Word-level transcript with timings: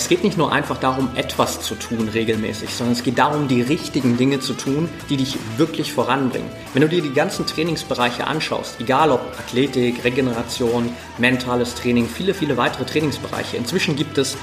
Es 0.00 0.08
geht 0.08 0.24
nicht 0.24 0.38
nur 0.38 0.50
einfach 0.50 0.78
darum, 0.78 1.10
etwas 1.14 1.60
zu 1.60 1.74
tun 1.74 2.08
regelmäßig, 2.08 2.70
sondern 2.70 2.94
es 2.94 3.02
geht 3.02 3.18
darum, 3.18 3.48
die 3.48 3.60
richtigen 3.60 4.16
Dinge 4.16 4.40
zu 4.40 4.54
tun, 4.54 4.88
die 5.10 5.18
dich 5.18 5.36
wirklich 5.58 5.92
voranbringen. 5.92 6.48
Wenn 6.72 6.80
du 6.80 6.88
dir 6.88 7.02
die 7.02 7.12
ganzen 7.12 7.46
Trainingsbereiche 7.46 8.26
anschaust, 8.26 8.80
egal 8.80 9.10
ob 9.10 9.20
Athletik, 9.38 10.02
Regeneration, 10.02 10.88
mentales 11.18 11.74
Training, 11.74 12.08
viele, 12.08 12.32
viele 12.32 12.56
weitere 12.56 12.86
Trainingsbereiche, 12.86 13.58
inzwischen 13.58 13.94
gibt 13.94 14.16
es 14.16 14.38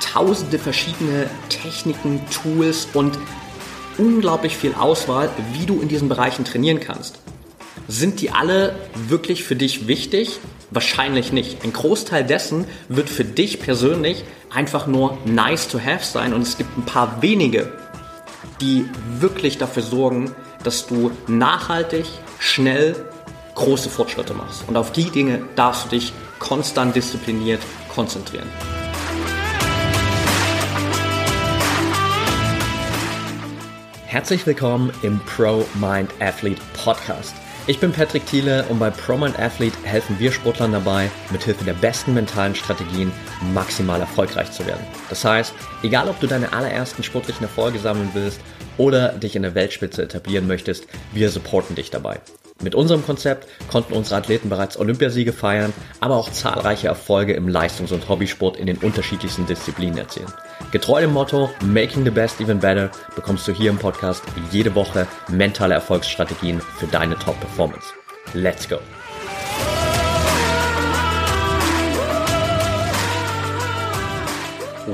tausende 0.00 0.60
verschiedene 0.60 1.28
Techniken, 1.48 2.20
Tools 2.30 2.86
und 2.94 3.18
unglaublich 3.98 4.56
viel 4.56 4.74
Auswahl, 4.74 5.28
wie 5.54 5.66
du 5.66 5.80
in 5.80 5.88
diesen 5.88 6.08
Bereichen 6.08 6.44
trainieren 6.44 6.78
kannst. 6.78 7.18
Sind 7.88 8.20
die 8.20 8.30
alle 8.30 8.76
wirklich 9.08 9.42
für 9.42 9.56
dich 9.56 9.88
wichtig? 9.88 10.38
Wahrscheinlich 10.74 11.30
nicht. 11.30 11.62
Ein 11.62 11.72
Großteil 11.72 12.24
dessen 12.24 12.66
wird 12.88 13.08
für 13.08 13.24
dich 13.24 13.60
persönlich 13.60 14.24
einfach 14.52 14.88
nur 14.88 15.16
nice 15.24 15.68
to 15.68 15.78
have 15.78 16.04
sein 16.04 16.34
und 16.34 16.42
es 16.42 16.58
gibt 16.58 16.76
ein 16.76 16.84
paar 16.84 17.22
wenige, 17.22 17.70
die 18.60 18.84
wirklich 19.20 19.56
dafür 19.56 19.84
sorgen, 19.84 20.34
dass 20.64 20.88
du 20.88 21.12
nachhaltig, 21.28 22.06
schnell 22.40 22.96
große 23.54 23.88
Fortschritte 23.88 24.34
machst. 24.34 24.64
Und 24.66 24.76
auf 24.76 24.90
die 24.90 25.10
Dinge 25.10 25.44
darfst 25.54 25.84
du 25.84 25.88
dich 25.90 26.12
konstant 26.40 26.96
diszipliniert 26.96 27.62
konzentrieren. 27.94 28.48
Herzlich 34.06 34.44
willkommen 34.44 34.92
im 35.02 35.20
Pro 35.20 35.64
Mind 35.80 36.10
Athlete 36.18 36.60
Podcast. 36.72 37.43
Ich 37.66 37.80
bin 37.80 37.92
Patrick 37.92 38.26
Thiele 38.26 38.66
und 38.68 38.78
bei 38.78 38.90
ProMind 38.90 39.38
Athlete 39.38 39.78
helfen 39.84 40.18
wir 40.18 40.32
Sportlern 40.32 40.72
dabei, 40.72 41.10
mithilfe 41.30 41.64
der 41.64 41.72
besten 41.72 42.12
mentalen 42.12 42.54
Strategien 42.54 43.10
maximal 43.54 43.98
erfolgreich 43.98 44.52
zu 44.52 44.66
werden. 44.66 44.84
Das 45.08 45.24
heißt, 45.24 45.54
egal 45.82 46.10
ob 46.10 46.20
du 46.20 46.26
deine 46.26 46.52
allerersten 46.52 47.02
sportlichen 47.02 47.44
Erfolge 47.44 47.78
sammeln 47.78 48.10
willst 48.12 48.38
oder 48.76 49.12
dich 49.12 49.34
in 49.34 49.40
der 49.40 49.54
Weltspitze 49.54 50.02
etablieren 50.02 50.46
möchtest, 50.46 50.86
wir 51.14 51.30
supporten 51.30 51.74
dich 51.74 51.90
dabei. 51.90 52.20
Mit 52.62 52.74
unserem 52.74 53.02
Konzept 53.02 53.48
konnten 53.70 53.94
unsere 53.94 54.16
Athleten 54.16 54.50
bereits 54.50 54.78
Olympiasiege 54.78 55.32
feiern, 55.32 55.72
aber 56.00 56.16
auch 56.16 56.30
zahlreiche 56.30 56.88
Erfolge 56.88 57.32
im 57.32 57.48
Leistungs- 57.48 57.92
und 57.92 58.10
Hobbysport 58.10 58.58
in 58.58 58.66
den 58.66 58.76
unterschiedlichsten 58.76 59.46
Disziplinen 59.46 59.96
erzielen. 59.96 60.32
Getreu 60.74 61.00
dem 61.00 61.12
Motto 61.12 61.50
Making 61.64 62.02
the 62.02 62.10
Best 62.10 62.40
Even 62.40 62.58
Better 62.58 62.90
bekommst 63.14 63.46
du 63.46 63.52
hier 63.52 63.70
im 63.70 63.78
Podcast 63.78 64.24
jede 64.50 64.74
Woche 64.74 65.06
mentale 65.28 65.72
Erfolgsstrategien 65.72 66.60
für 66.60 66.88
deine 66.88 67.16
Top-Performance. 67.16 67.86
Let's 68.32 68.68
go! 68.68 68.78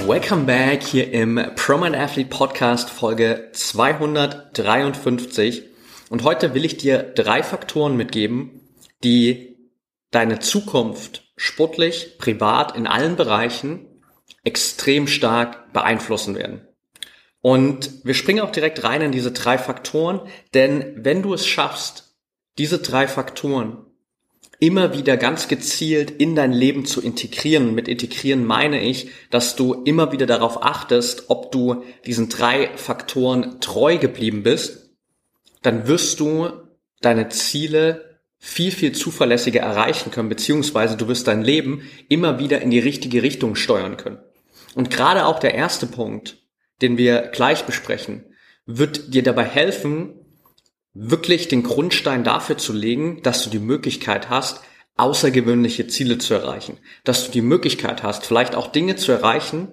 Welcome 0.06 0.44
back 0.44 0.82
hier 0.82 1.10
im 1.14 1.40
Proman 1.56 1.94
Athlete 1.94 2.28
Podcast 2.28 2.90
Folge 2.90 3.48
253. 3.54 5.62
Und 6.10 6.24
heute 6.24 6.52
will 6.52 6.66
ich 6.66 6.76
dir 6.76 7.04
drei 7.04 7.42
Faktoren 7.42 7.96
mitgeben, 7.96 8.60
die 9.02 9.56
deine 10.10 10.40
Zukunft 10.40 11.32
sportlich, 11.38 12.18
privat, 12.18 12.76
in 12.76 12.86
allen 12.86 13.16
Bereichen 13.16 13.86
extrem 14.44 15.06
stark 15.06 15.72
beeinflussen 15.72 16.34
werden. 16.34 16.66
Und 17.42 18.04
wir 18.04 18.14
springen 18.14 18.40
auch 18.40 18.52
direkt 18.52 18.84
rein 18.84 19.00
in 19.00 19.12
diese 19.12 19.32
drei 19.32 19.58
Faktoren, 19.58 20.20
denn 20.54 20.92
wenn 20.96 21.22
du 21.22 21.32
es 21.32 21.46
schaffst, 21.46 22.16
diese 22.58 22.78
drei 22.78 23.08
Faktoren 23.08 23.86
immer 24.58 24.94
wieder 24.94 25.16
ganz 25.16 25.48
gezielt 25.48 26.10
in 26.10 26.36
dein 26.36 26.52
Leben 26.52 26.84
zu 26.84 27.00
integrieren. 27.00 27.74
Mit 27.74 27.88
integrieren 27.88 28.44
meine 28.44 28.82
ich, 28.82 29.08
dass 29.30 29.56
du 29.56 29.72
immer 29.84 30.12
wieder 30.12 30.26
darauf 30.26 30.62
achtest, 30.62 31.30
ob 31.30 31.50
du 31.50 31.82
diesen 32.04 32.28
drei 32.28 32.76
Faktoren 32.76 33.60
treu 33.62 33.96
geblieben 33.96 34.42
bist 34.42 34.90
dann 35.62 35.86
wirst 35.86 36.20
du 36.20 36.50
deine 37.00 37.28
Ziele 37.28 38.20
viel, 38.38 38.70
viel 38.70 38.92
zuverlässiger 38.92 39.60
erreichen 39.60 40.10
können, 40.10 40.30
beziehungsweise 40.30 40.96
du 40.96 41.08
wirst 41.08 41.26
dein 41.28 41.42
Leben 41.42 41.82
immer 42.08 42.38
wieder 42.38 42.62
in 42.62 42.70
die 42.70 42.78
richtige 42.78 43.22
Richtung 43.22 43.54
steuern 43.54 43.96
können. 43.96 44.18
Und 44.74 44.90
gerade 44.90 45.26
auch 45.26 45.38
der 45.38 45.54
erste 45.54 45.86
Punkt, 45.86 46.38
den 46.82 46.96
wir 46.96 47.28
gleich 47.28 47.64
besprechen, 47.64 48.24
wird 48.66 49.14
dir 49.14 49.22
dabei 49.22 49.44
helfen, 49.44 50.14
wirklich 50.94 51.48
den 51.48 51.62
Grundstein 51.62 52.24
dafür 52.24 52.58
zu 52.58 52.72
legen, 52.72 53.22
dass 53.22 53.44
du 53.44 53.50
die 53.50 53.58
Möglichkeit 53.58 54.30
hast, 54.30 54.60
außergewöhnliche 54.96 55.86
Ziele 55.86 56.18
zu 56.18 56.34
erreichen. 56.34 56.78
Dass 57.04 57.26
du 57.26 57.32
die 57.32 57.42
Möglichkeit 57.42 58.02
hast, 58.02 58.26
vielleicht 58.26 58.54
auch 58.54 58.68
Dinge 58.68 58.96
zu 58.96 59.12
erreichen, 59.12 59.68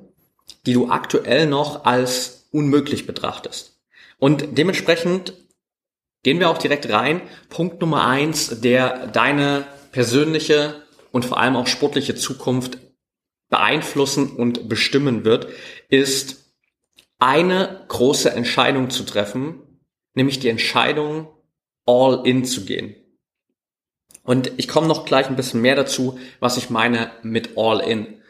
die 0.65 0.73
du 0.73 0.89
aktuell 0.89 1.47
noch 1.47 1.85
als 1.85 2.47
unmöglich 2.51 3.05
betrachtest. 3.05 3.79
Und 4.19 4.57
dementsprechend 4.57 5.33
Gehen 6.27 6.41
wir 6.41 6.49
auch 6.49 6.57
direkt 6.57 6.89
rein. 6.89 7.21
Punkt 7.47 7.79
Nummer 7.79 8.05
eins, 8.05 8.59
der 8.59 9.07
deine 9.07 9.63
persönliche 9.93 10.83
und 11.13 11.23
vor 11.23 11.39
allem 11.39 11.55
auch 11.55 11.67
sportliche 11.67 12.15
Zukunft 12.15 12.79
beeinflussen 13.49 14.31
und 14.31 14.69
bestimmen 14.69 15.23
wird, 15.23 15.47
ist 15.89 16.53
eine 17.19 17.85
große 17.87 18.31
Entscheidung 18.31 18.89
zu 18.89 19.03
treffen, 19.03 19.61
nämlich 20.13 20.39
die 20.39 20.49
Entscheidung, 20.49 21.29
all 21.85 22.27
in 22.27 22.43
zu 22.45 22.65
gehen. 22.65 22.95
Und 24.23 24.51
ich 24.57 24.67
komme 24.67 24.87
noch 24.87 25.05
gleich 25.05 25.27
ein 25.27 25.37
bisschen 25.37 25.61
mehr 25.61 25.75
dazu, 25.75 26.19
was 26.39 26.57
ich 26.57 26.69
meine 26.69 27.11
mit 27.23 27.57
all 27.57 27.79
in. 27.79 28.21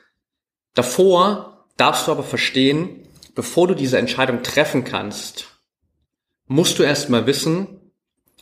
Davor 0.75 1.66
darfst 1.75 2.07
du 2.07 2.11
aber 2.11 2.23
verstehen, 2.23 3.07
bevor 3.33 3.67
du 3.67 3.73
diese 3.73 3.97
Entscheidung 3.97 4.44
treffen 4.44 4.83
kannst, 4.83 5.59
musst 6.45 6.77
du 6.77 6.83
erstmal 6.83 7.25
wissen, 7.25 7.91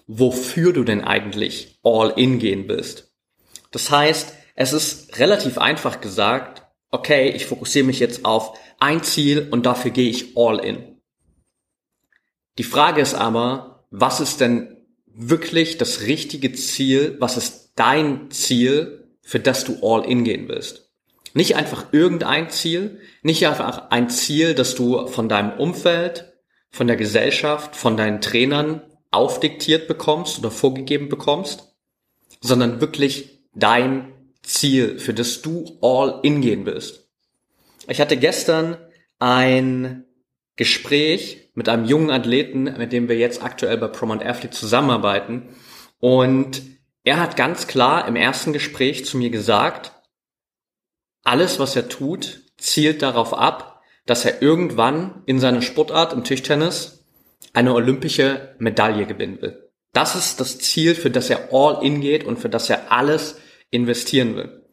wofür 0.05 0.73
du 0.73 0.83
denn 0.83 1.01
eigentlich 1.01 1.79
all 1.81 2.11
in 2.17 2.39
gehen 2.39 2.67
willst. 2.67 3.13
Das 3.71 3.89
heißt, 3.89 4.33
es 4.55 4.73
ist 4.73 5.17
relativ 5.17 5.57
einfach 5.57 6.01
gesagt, 6.01 6.64
okay, 6.95 7.29
ich 7.29 7.45
fokussiere 7.45 7.85
mich 7.85 7.99
jetzt 7.99 8.25
auf 8.25 8.57
ein 8.79 9.03
Ziel 9.03 9.47
und 9.51 9.65
dafür 9.65 9.91
gehe 9.91 10.09
ich 10.09 10.35
all 10.37 10.59
in. 10.59 10.97
Die 12.57 12.63
Frage 12.63 13.01
ist 13.01 13.13
aber, 13.13 13.85
was 13.91 14.19
ist 14.19 14.41
denn 14.41 14.77
wirklich 15.05 15.77
das 15.77 16.01
richtige 16.01 16.53
Ziel? 16.53 17.17
Was 17.19 17.37
ist 17.37 17.73
dein 17.75 18.31
Ziel, 18.31 19.09
für 19.21 19.39
das 19.39 19.65
du 19.65 19.77
all 19.81 20.05
in 20.05 20.23
gehen 20.23 20.47
willst? 20.47 20.91
Nicht 21.33 21.57
einfach 21.57 21.91
irgendein 21.91 22.49
Ziel, 22.49 23.01
nicht 23.21 23.45
einfach 23.45 23.89
ein 23.89 24.09
Ziel, 24.09 24.53
das 24.53 24.75
du 24.75 25.07
von 25.07 25.27
deinem 25.27 25.59
Umfeld, 25.59 26.33
von 26.69 26.87
der 26.87 26.95
Gesellschaft, 26.95 27.75
von 27.75 27.97
deinen 27.97 28.21
Trainern 28.21 28.81
aufdiktiert 29.11 29.87
bekommst 29.87 30.39
oder 30.39 30.51
vorgegeben 30.51 31.09
bekommst, 31.09 31.75
sondern 32.39 32.79
wirklich 32.79 33.41
dein 33.53 34.14
Ziel, 34.45 34.99
für 34.99 35.13
das 35.13 35.41
du 35.41 35.77
all 35.81 36.19
in 36.23 36.41
gehen 36.41 36.65
willst. 36.65 37.07
Ich 37.87 38.01
hatte 38.01 38.17
gestern 38.17 38.77
ein 39.19 40.05
Gespräch 40.55 41.49
mit 41.53 41.69
einem 41.69 41.85
jungen 41.85 42.11
Athleten, 42.11 42.63
mit 42.63 42.91
dem 42.91 43.09
wir 43.09 43.17
jetzt 43.17 43.43
aktuell 43.43 43.77
bei 43.77 43.87
Promont 43.87 44.25
Athlete 44.25 44.55
zusammenarbeiten. 44.55 45.49
Und 45.99 46.61
er 47.03 47.19
hat 47.19 47.37
ganz 47.37 47.67
klar 47.67 48.07
im 48.07 48.15
ersten 48.15 48.53
Gespräch 48.53 49.05
zu 49.05 49.17
mir 49.17 49.29
gesagt, 49.29 49.91
alles, 51.23 51.59
was 51.59 51.75
er 51.75 51.89
tut, 51.89 52.41
zielt 52.57 53.01
darauf 53.01 53.33
ab, 53.33 53.81
dass 54.05 54.25
er 54.25 54.41
irgendwann 54.41 55.23
in 55.25 55.39
seiner 55.39 55.61
Sportart 55.61 56.13
im 56.13 56.23
Tischtennis 56.23 57.05
eine 57.53 57.73
olympische 57.73 58.55
Medaille 58.59 59.05
gewinnen 59.05 59.41
will. 59.41 59.71
Das 59.93 60.15
ist 60.15 60.39
das 60.39 60.59
Ziel, 60.59 60.93
für 60.93 61.09
das 61.09 61.29
er 61.29 61.53
all 61.53 61.83
in 61.83 62.01
geht 62.01 62.25
und 62.25 62.37
für 62.37 62.49
das 62.49 62.69
er 62.69 62.91
alles 62.91 63.39
investieren 63.75 64.35
will. 64.35 64.63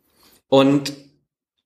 Und 0.49 0.93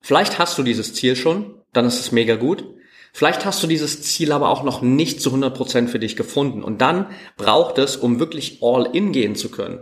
vielleicht 0.01 0.39
hast 0.39 0.57
du 0.57 0.63
dieses 0.63 0.93
Ziel 0.93 1.15
schon, 1.15 1.61
dann 1.73 1.85
ist 1.85 1.99
es 1.99 2.11
mega 2.11 2.35
gut. 2.35 2.65
Vielleicht 3.13 3.45
hast 3.45 3.63
du 3.63 3.67
dieses 3.67 4.01
Ziel 4.01 4.31
aber 4.31 4.49
auch 4.49 4.63
noch 4.63 4.81
nicht 4.81 5.21
zu 5.21 5.33
100% 5.33 5.87
für 5.87 5.99
dich 5.99 6.15
gefunden. 6.15 6.63
Und 6.63 6.81
dann 6.81 7.09
braucht 7.35 7.77
es, 7.77 7.97
um 7.97 8.19
wirklich 8.19 8.59
all 8.61 8.95
in 8.95 9.11
gehen 9.11 9.35
zu 9.35 9.49
können, 9.49 9.79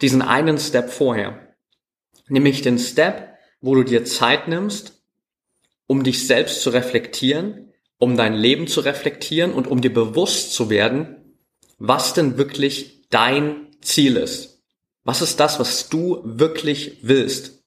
diesen 0.00 0.22
einen 0.22 0.58
Step 0.58 0.90
vorher. 0.90 1.54
Nämlich 2.28 2.62
den 2.62 2.78
Step, 2.78 3.36
wo 3.60 3.74
du 3.74 3.84
dir 3.84 4.04
Zeit 4.04 4.48
nimmst, 4.48 5.02
um 5.86 6.02
dich 6.02 6.26
selbst 6.26 6.62
zu 6.62 6.70
reflektieren, 6.70 7.72
um 7.98 8.16
dein 8.16 8.34
Leben 8.34 8.66
zu 8.66 8.80
reflektieren 8.80 9.52
und 9.52 9.66
um 9.66 9.80
dir 9.80 9.92
bewusst 9.92 10.52
zu 10.52 10.68
werden, 10.68 11.36
was 11.78 12.14
denn 12.14 12.36
wirklich 12.36 13.06
dein 13.10 13.68
Ziel 13.80 14.16
ist. 14.16 14.55
Was 15.06 15.22
ist 15.22 15.38
das, 15.38 15.60
was 15.60 15.88
du 15.88 16.20
wirklich 16.24 16.98
willst? 17.02 17.62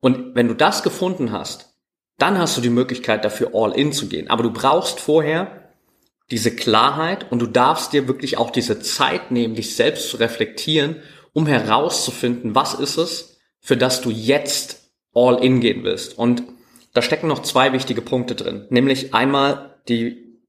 Und 0.00 0.34
wenn 0.34 0.48
du 0.48 0.54
das 0.54 0.82
gefunden 0.82 1.30
hast, 1.30 1.72
dann 2.18 2.38
hast 2.38 2.56
du 2.56 2.60
die 2.60 2.70
Möglichkeit 2.70 3.24
dafür 3.24 3.52
all 3.54 3.72
in 3.72 3.92
zu 3.92 4.08
gehen. 4.08 4.28
Aber 4.28 4.42
du 4.42 4.50
brauchst 4.50 4.98
vorher 4.98 5.70
diese 6.32 6.56
Klarheit 6.56 7.30
und 7.30 7.38
du 7.38 7.46
darfst 7.46 7.92
dir 7.92 8.08
wirklich 8.08 8.36
auch 8.36 8.50
diese 8.50 8.80
Zeit 8.80 9.30
nehmen, 9.30 9.54
dich 9.54 9.76
selbst 9.76 10.10
zu 10.10 10.16
reflektieren, 10.16 10.96
um 11.32 11.46
herauszufinden, 11.46 12.56
was 12.56 12.74
ist 12.74 12.96
es, 12.96 13.38
für 13.60 13.76
das 13.76 14.00
du 14.00 14.10
jetzt 14.10 14.90
all 15.14 15.42
in 15.44 15.60
gehen 15.60 15.84
willst. 15.84 16.18
Und 16.18 16.42
da 16.94 17.00
stecken 17.00 17.28
noch 17.28 17.42
zwei 17.42 17.72
wichtige 17.72 18.02
Punkte 18.02 18.34
drin. 18.34 18.66
Nämlich 18.70 19.14
einmal 19.14 19.78
die, 19.86 20.40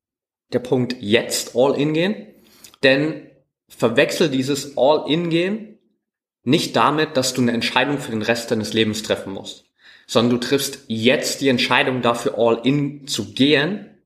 der 0.52 0.60
Punkt 0.60 0.96
jetzt 1.00 1.56
all 1.56 1.80
in 1.80 1.94
gehen. 1.94 2.28
Denn 2.81 3.30
verwechsel 3.69 4.30
dieses 4.30 4.78
all 4.78 5.12
in 5.12 5.30
gehen 5.30 5.77
nicht 6.48 6.76
damit, 6.76 7.18
dass 7.18 7.34
du 7.34 7.42
eine 7.42 7.52
Entscheidung 7.52 7.98
für 8.00 8.12
den 8.12 8.22
Rest 8.22 8.52
deines 8.52 8.74
Lebens 8.74 9.04
treffen 9.04 9.34
musst, 9.34 9.66
sondern 10.06 10.40
du 10.40 10.48
triffst 10.48 10.80
jetzt 10.88 11.42
die 11.42 11.50
Entscheidung 11.50 12.02
dafür 12.02 12.38
all 12.38 12.62
in 12.64 13.08
zu 13.08 13.34
gehen 13.34 13.98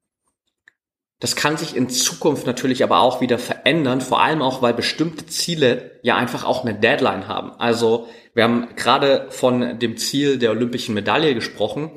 das 1.22 1.36
kann 1.36 1.56
sich 1.56 1.76
in 1.76 1.88
Zukunft 1.88 2.48
natürlich 2.48 2.84
aber 2.84 3.00
auch 3.00 3.22
wieder 3.22 3.38
verändern, 3.38 4.02
vor 4.02 4.22
allem 4.22 4.42
auch, 4.42 4.64
weil 4.64 4.74
bestimmte 4.74 5.28
Ziele 5.28 6.00
ja 6.02 6.18
einfach 6.18 6.44
auch 6.44 6.66
eine 6.66 6.74
Deadline 6.74 7.28
haben. 7.28 7.52
Also 7.60 8.08
wir 8.34 8.44
haben 8.44 8.70
gerade 8.76 9.28
von 9.30 9.78
dem 9.78 9.98
Ziel 9.98 10.40
der 10.40 10.50
olympischen 10.50 10.96
Medaille 10.96 11.36
gesprochen. 11.36 11.92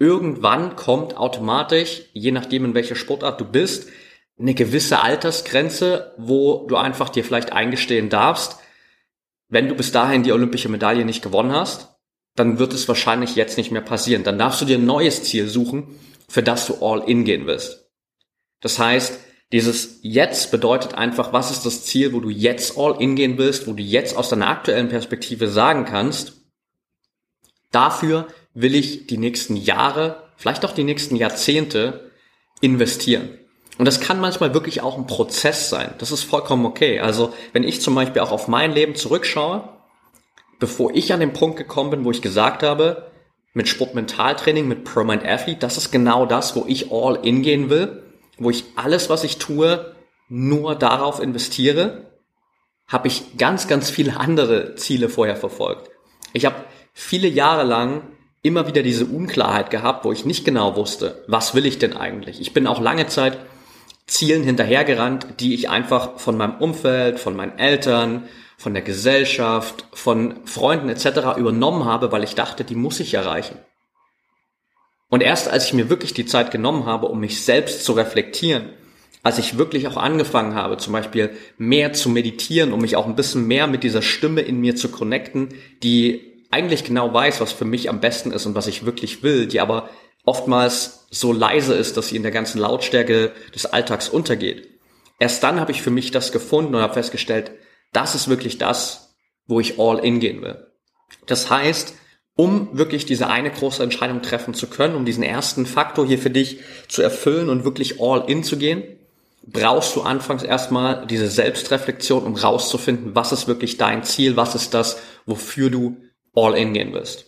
Irgendwann 0.00 0.74
kommt 0.74 1.16
automatisch, 1.16 2.02
je 2.12 2.32
nachdem 2.32 2.64
in 2.64 2.74
welcher 2.74 2.96
Sportart 2.96 3.40
du 3.40 3.44
bist, 3.44 3.88
eine 4.36 4.52
gewisse 4.52 5.00
Altersgrenze, 5.00 6.12
wo 6.18 6.66
du 6.66 6.74
einfach 6.74 7.08
dir 7.08 7.22
vielleicht 7.22 7.52
eingestehen 7.52 8.08
darfst, 8.08 8.58
wenn 9.48 9.68
du 9.68 9.74
bis 9.74 9.92
dahin 9.92 10.22
die 10.22 10.32
olympische 10.32 10.68
Medaille 10.68 11.04
nicht 11.04 11.22
gewonnen 11.22 11.52
hast, 11.52 11.96
dann 12.34 12.58
wird 12.58 12.72
es 12.72 12.88
wahrscheinlich 12.88 13.36
jetzt 13.36 13.56
nicht 13.56 13.70
mehr 13.70 13.82
passieren. 13.82 14.24
Dann 14.24 14.38
darfst 14.38 14.60
du 14.60 14.64
dir 14.64 14.78
ein 14.78 14.86
neues 14.86 15.24
Ziel 15.24 15.48
suchen, 15.48 15.98
für 16.28 16.42
das 16.42 16.66
du 16.66 16.74
all 16.84 17.08
in 17.08 17.24
gehen 17.24 17.46
willst. 17.46 17.88
Das 18.60 18.78
heißt, 18.78 19.20
dieses 19.52 20.00
Jetzt 20.02 20.50
bedeutet 20.50 20.94
einfach, 20.94 21.32
was 21.32 21.50
ist 21.50 21.64
das 21.64 21.84
Ziel, 21.84 22.12
wo 22.12 22.20
du 22.20 22.30
jetzt 22.30 22.76
all 22.76 23.00
in 23.00 23.14
gehen 23.14 23.38
willst, 23.38 23.66
wo 23.66 23.72
du 23.72 23.82
jetzt 23.82 24.16
aus 24.16 24.28
deiner 24.28 24.48
aktuellen 24.48 24.88
Perspektive 24.88 25.48
sagen 25.48 25.84
kannst, 25.84 26.32
dafür 27.70 28.26
will 28.54 28.74
ich 28.74 29.06
die 29.06 29.18
nächsten 29.18 29.56
Jahre, 29.56 30.30
vielleicht 30.36 30.64
auch 30.64 30.72
die 30.72 30.84
nächsten 30.84 31.14
Jahrzehnte 31.14 32.10
investieren. 32.60 33.38
Und 33.78 33.84
das 33.84 34.00
kann 34.00 34.20
manchmal 34.20 34.54
wirklich 34.54 34.80
auch 34.82 34.96
ein 34.96 35.06
Prozess 35.06 35.68
sein. 35.68 35.94
Das 35.98 36.12
ist 36.12 36.22
vollkommen 36.22 36.64
okay. 36.64 37.00
Also 37.00 37.34
wenn 37.52 37.62
ich 37.62 37.82
zum 37.82 37.94
Beispiel 37.94 38.22
auch 38.22 38.32
auf 38.32 38.48
mein 38.48 38.72
Leben 38.72 38.94
zurückschaue, 38.94 39.68
bevor 40.58 40.94
ich 40.94 41.12
an 41.12 41.20
den 41.20 41.32
Punkt 41.32 41.58
gekommen 41.58 41.90
bin, 41.90 42.04
wo 42.04 42.10
ich 42.10 42.22
gesagt 42.22 42.62
habe, 42.62 43.10
mit 43.52 43.68
Sportmentaltraining, 43.68 44.66
mit 44.68 44.84
ProMind 44.84 45.24
Athlete, 45.24 45.60
das 45.60 45.76
ist 45.76 45.90
genau 45.90 46.26
das, 46.26 46.56
wo 46.56 46.64
ich 46.66 46.90
all 46.90 47.18
in 47.22 47.42
gehen 47.42 47.70
will 47.70 48.02
wo 48.38 48.50
ich 48.50 48.64
alles, 48.76 49.08
was 49.10 49.24
ich 49.24 49.38
tue, 49.38 49.94
nur 50.28 50.74
darauf 50.74 51.20
investiere, 51.20 52.10
habe 52.86 53.08
ich 53.08 53.36
ganz, 53.36 53.68
ganz 53.68 53.90
viele 53.90 54.16
andere 54.18 54.74
Ziele 54.76 55.08
vorher 55.08 55.36
verfolgt. 55.36 55.90
Ich 56.32 56.44
habe 56.44 56.56
viele 56.92 57.28
Jahre 57.28 57.64
lang 57.64 58.02
immer 58.42 58.66
wieder 58.66 58.82
diese 58.82 59.06
Unklarheit 59.06 59.70
gehabt, 59.70 60.04
wo 60.04 60.12
ich 60.12 60.24
nicht 60.24 60.44
genau 60.44 60.76
wusste, 60.76 61.24
was 61.26 61.54
will 61.54 61.66
ich 61.66 61.78
denn 61.78 61.96
eigentlich. 61.96 62.40
Ich 62.40 62.52
bin 62.52 62.66
auch 62.66 62.80
lange 62.80 63.06
Zeit 63.06 63.38
Zielen 64.06 64.44
hinterhergerannt, 64.44 65.26
die 65.40 65.54
ich 65.54 65.68
einfach 65.68 66.18
von 66.18 66.36
meinem 66.36 66.58
Umfeld, 66.58 67.18
von 67.18 67.34
meinen 67.34 67.58
Eltern, 67.58 68.28
von 68.56 68.72
der 68.72 68.82
Gesellschaft, 68.82 69.84
von 69.92 70.46
Freunden 70.46 70.88
etc. 70.88 71.36
übernommen 71.36 71.84
habe, 71.84 72.12
weil 72.12 72.24
ich 72.24 72.34
dachte, 72.34 72.64
die 72.64 72.74
muss 72.74 73.00
ich 73.00 73.14
erreichen. 73.14 73.58
Und 75.08 75.22
erst 75.22 75.48
als 75.48 75.66
ich 75.66 75.74
mir 75.74 75.90
wirklich 75.90 76.14
die 76.14 76.26
Zeit 76.26 76.50
genommen 76.50 76.86
habe, 76.86 77.06
um 77.06 77.20
mich 77.20 77.44
selbst 77.44 77.84
zu 77.84 77.92
reflektieren, 77.92 78.70
als 79.22 79.38
ich 79.38 79.58
wirklich 79.58 79.88
auch 79.88 79.96
angefangen 79.96 80.54
habe, 80.54 80.76
zum 80.76 80.92
Beispiel 80.92 81.30
mehr 81.58 81.92
zu 81.92 82.08
meditieren, 82.08 82.72
um 82.72 82.80
mich 82.80 82.96
auch 82.96 83.06
ein 83.06 83.16
bisschen 83.16 83.46
mehr 83.46 83.66
mit 83.66 83.82
dieser 83.82 84.02
Stimme 84.02 84.40
in 84.40 84.60
mir 84.60 84.76
zu 84.76 84.88
connecten, 84.88 85.48
die 85.82 86.44
eigentlich 86.50 86.84
genau 86.84 87.12
weiß, 87.12 87.40
was 87.40 87.52
für 87.52 87.64
mich 87.64 87.90
am 87.90 88.00
besten 88.00 88.30
ist 88.30 88.46
und 88.46 88.54
was 88.54 88.68
ich 88.68 88.86
wirklich 88.86 89.22
will, 89.22 89.46
die 89.46 89.60
aber 89.60 89.90
oftmals 90.26 91.06
so 91.10 91.32
leise 91.32 91.74
ist, 91.74 91.96
dass 91.96 92.08
sie 92.08 92.16
in 92.16 92.22
der 92.22 92.32
ganzen 92.32 92.58
Lautstärke 92.58 93.32
des 93.54 93.64
Alltags 93.64 94.10
untergeht. 94.10 94.68
Erst 95.18 95.42
dann 95.42 95.58
habe 95.58 95.72
ich 95.72 95.80
für 95.80 95.90
mich 95.90 96.10
das 96.10 96.32
gefunden 96.32 96.74
und 96.74 96.82
habe 96.82 96.92
festgestellt, 96.92 97.52
das 97.92 98.14
ist 98.14 98.28
wirklich 98.28 98.58
das, 98.58 99.16
wo 99.46 99.60
ich 99.60 99.78
all 99.78 99.98
in 100.00 100.20
gehen 100.20 100.42
will. 100.42 100.66
Das 101.26 101.48
heißt, 101.48 101.94
um 102.34 102.76
wirklich 102.76 103.06
diese 103.06 103.28
eine 103.28 103.50
große 103.50 103.82
Entscheidung 103.82 104.20
treffen 104.20 104.52
zu 104.52 104.66
können, 104.66 104.94
um 104.94 105.06
diesen 105.06 105.22
ersten 105.22 105.64
Faktor 105.64 106.06
hier 106.06 106.18
für 106.18 106.30
dich 106.30 106.60
zu 106.88 107.00
erfüllen 107.00 107.48
und 107.48 107.64
wirklich 107.64 108.00
all 108.00 108.28
in 108.28 108.44
zu 108.44 108.58
gehen, 108.58 108.82
brauchst 109.46 109.96
du 109.96 110.02
anfangs 110.02 110.42
erstmal 110.42 111.06
diese 111.06 111.28
Selbstreflexion, 111.28 112.24
um 112.24 112.34
rauszufinden, 112.34 113.14
was 113.14 113.32
ist 113.32 113.48
wirklich 113.48 113.78
dein 113.78 114.02
Ziel, 114.02 114.36
was 114.36 114.54
ist 114.54 114.74
das, 114.74 114.98
wofür 115.24 115.70
du 115.70 115.96
all 116.34 116.54
in 116.54 116.74
gehen 116.74 116.92
willst. 116.92 117.25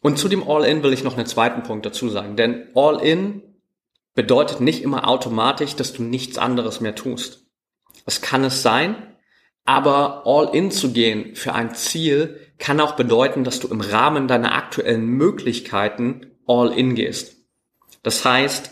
Und 0.00 0.18
zu 0.18 0.28
dem 0.28 0.48
all 0.48 0.64
in 0.64 0.82
will 0.82 0.92
ich 0.92 1.04
noch 1.04 1.16
einen 1.16 1.26
zweiten 1.26 1.62
Punkt 1.62 1.84
dazu 1.84 2.08
sagen, 2.08 2.36
denn 2.36 2.68
all 2.74 3.00
in 3.02 3.42
bedeutet 4.14 4.60
nicht 4.60 4.82
immer 4.82 5.08
automatisch, 5.08 5.76
dass 5.76 5.92
du 5.92 6.02
nichts 6.02 6.38
anderes 6.38 6.80
mehr 6.80 6.94
tust. 6.94 7.46
Es 8.06 8.20
kann 8.20 8.44
es 8.44 8.62
sein, 8.62 8.96
aber 9.64 10.26
all 10.26 10.54
in 10.54 10.70
zu 10.70 10.92
gehen 10.92 11.36
für 11.36 11.54
ein 11.54 11.74
Ziel 11.74 12.38
kann 12.58 12.80
auch 12.80 12.96
bedeuten, 12.96 13.44
dass 13.44 13.60
du 13.60 13.68
im 13.68 13.80
Rahmen 13.80 14.26
deiner 14.26 14.54
aktuellen 14.54 15.06
Möglichkeiten 15.06 16.26
all 16.46 16.72
in 16.72 16.94
gehst. 16.94 17.36
Das 18.02 18.24
heißt, 18.24 18.70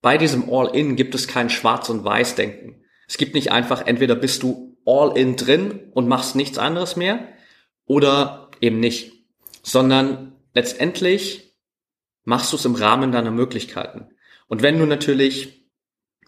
bei 0.00 0.16
diesem 0.16 0.52
all 0.52 0.74
in 0.74 0.96
gibt 0.96 1.14
es 1.14 1.26
kein 1.26 1.50
Schwarz- 1.50 1.88
und 1.88 2.04
Weiß-Denken. 2.04 2.84
Es 3.08 3.16
gibt 3.16 3.34
nicht 3.34 3.50
einfach, 3.50 3.86
entweder 3.86 4.14
bist 4.14 4.42
du 4.42 4.76
all 4.86 5.16
in 5.16 5.36
drin 5.36 5.80
und 5.92 6.08
machst 6.08 6.36
nichts 6.36 6.58
anderes 6.58 6.96
mehr 6.96 7.28
oder 7.86 8.50
eben 8.60 8.80
nicht, 8.80 9.12
sondern 9.62 10.37
letztendlich 10.54 11.54
machst 12.24 12.52
du 12.52 12.56
es 12.56 12.64
im 12.64 12.74
Rahmen 12.74 13.12
deiner 13.12 13.30
Möglichkeiten. 13.30 14.08
Und 14.48 14.62
wenn 14.62 14.78
du 14.78 14.86
natürlich 14.86 15.66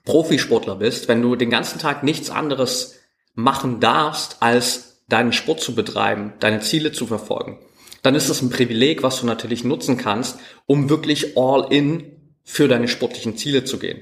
Profisportler 0.04 0.76
bist, 0.76 1.08
wenn 1.08 1.22
du 1.22 1.36
den 1.36 1.50
ganzen 1.50 1.78
Tag 1.78 2.02
nichts 2.02 2.30
anderes 2.30 3.00
machen 3.34 3.80
darfst, 3.80 4.42
als 4.42 5.04
deinen 5.08 5.32
Sport 5.32 5.60
zu 5.60 5.74
betreiben, 5.74 6.34
deine 6.40 6.60
Ziele 6.60 6.92
zu 6.92 7.06
verfolgen, 7.06 7.58
dann 8.02 8.14
ist 8.14 8.28
es 8.28 8.40
ein 8.40 8.50
Privileg, 8.50 9.02
was 9.02 9.20
du 9.20 9.26
natürlich 9.26 9.64
nutzen 9.64 9.98
kannst, 9.98 10.38
um 10.66 10.88
wirklich 10.88 11.36
all 11.36 11.70
in 11.70 12.16
für 12.44 12.66
deine 12.66 12.88
sportlichen 12.88 13.36
Ziele 13.36 13.64
zu 13.64 13.78
gehen. 13.78 14.00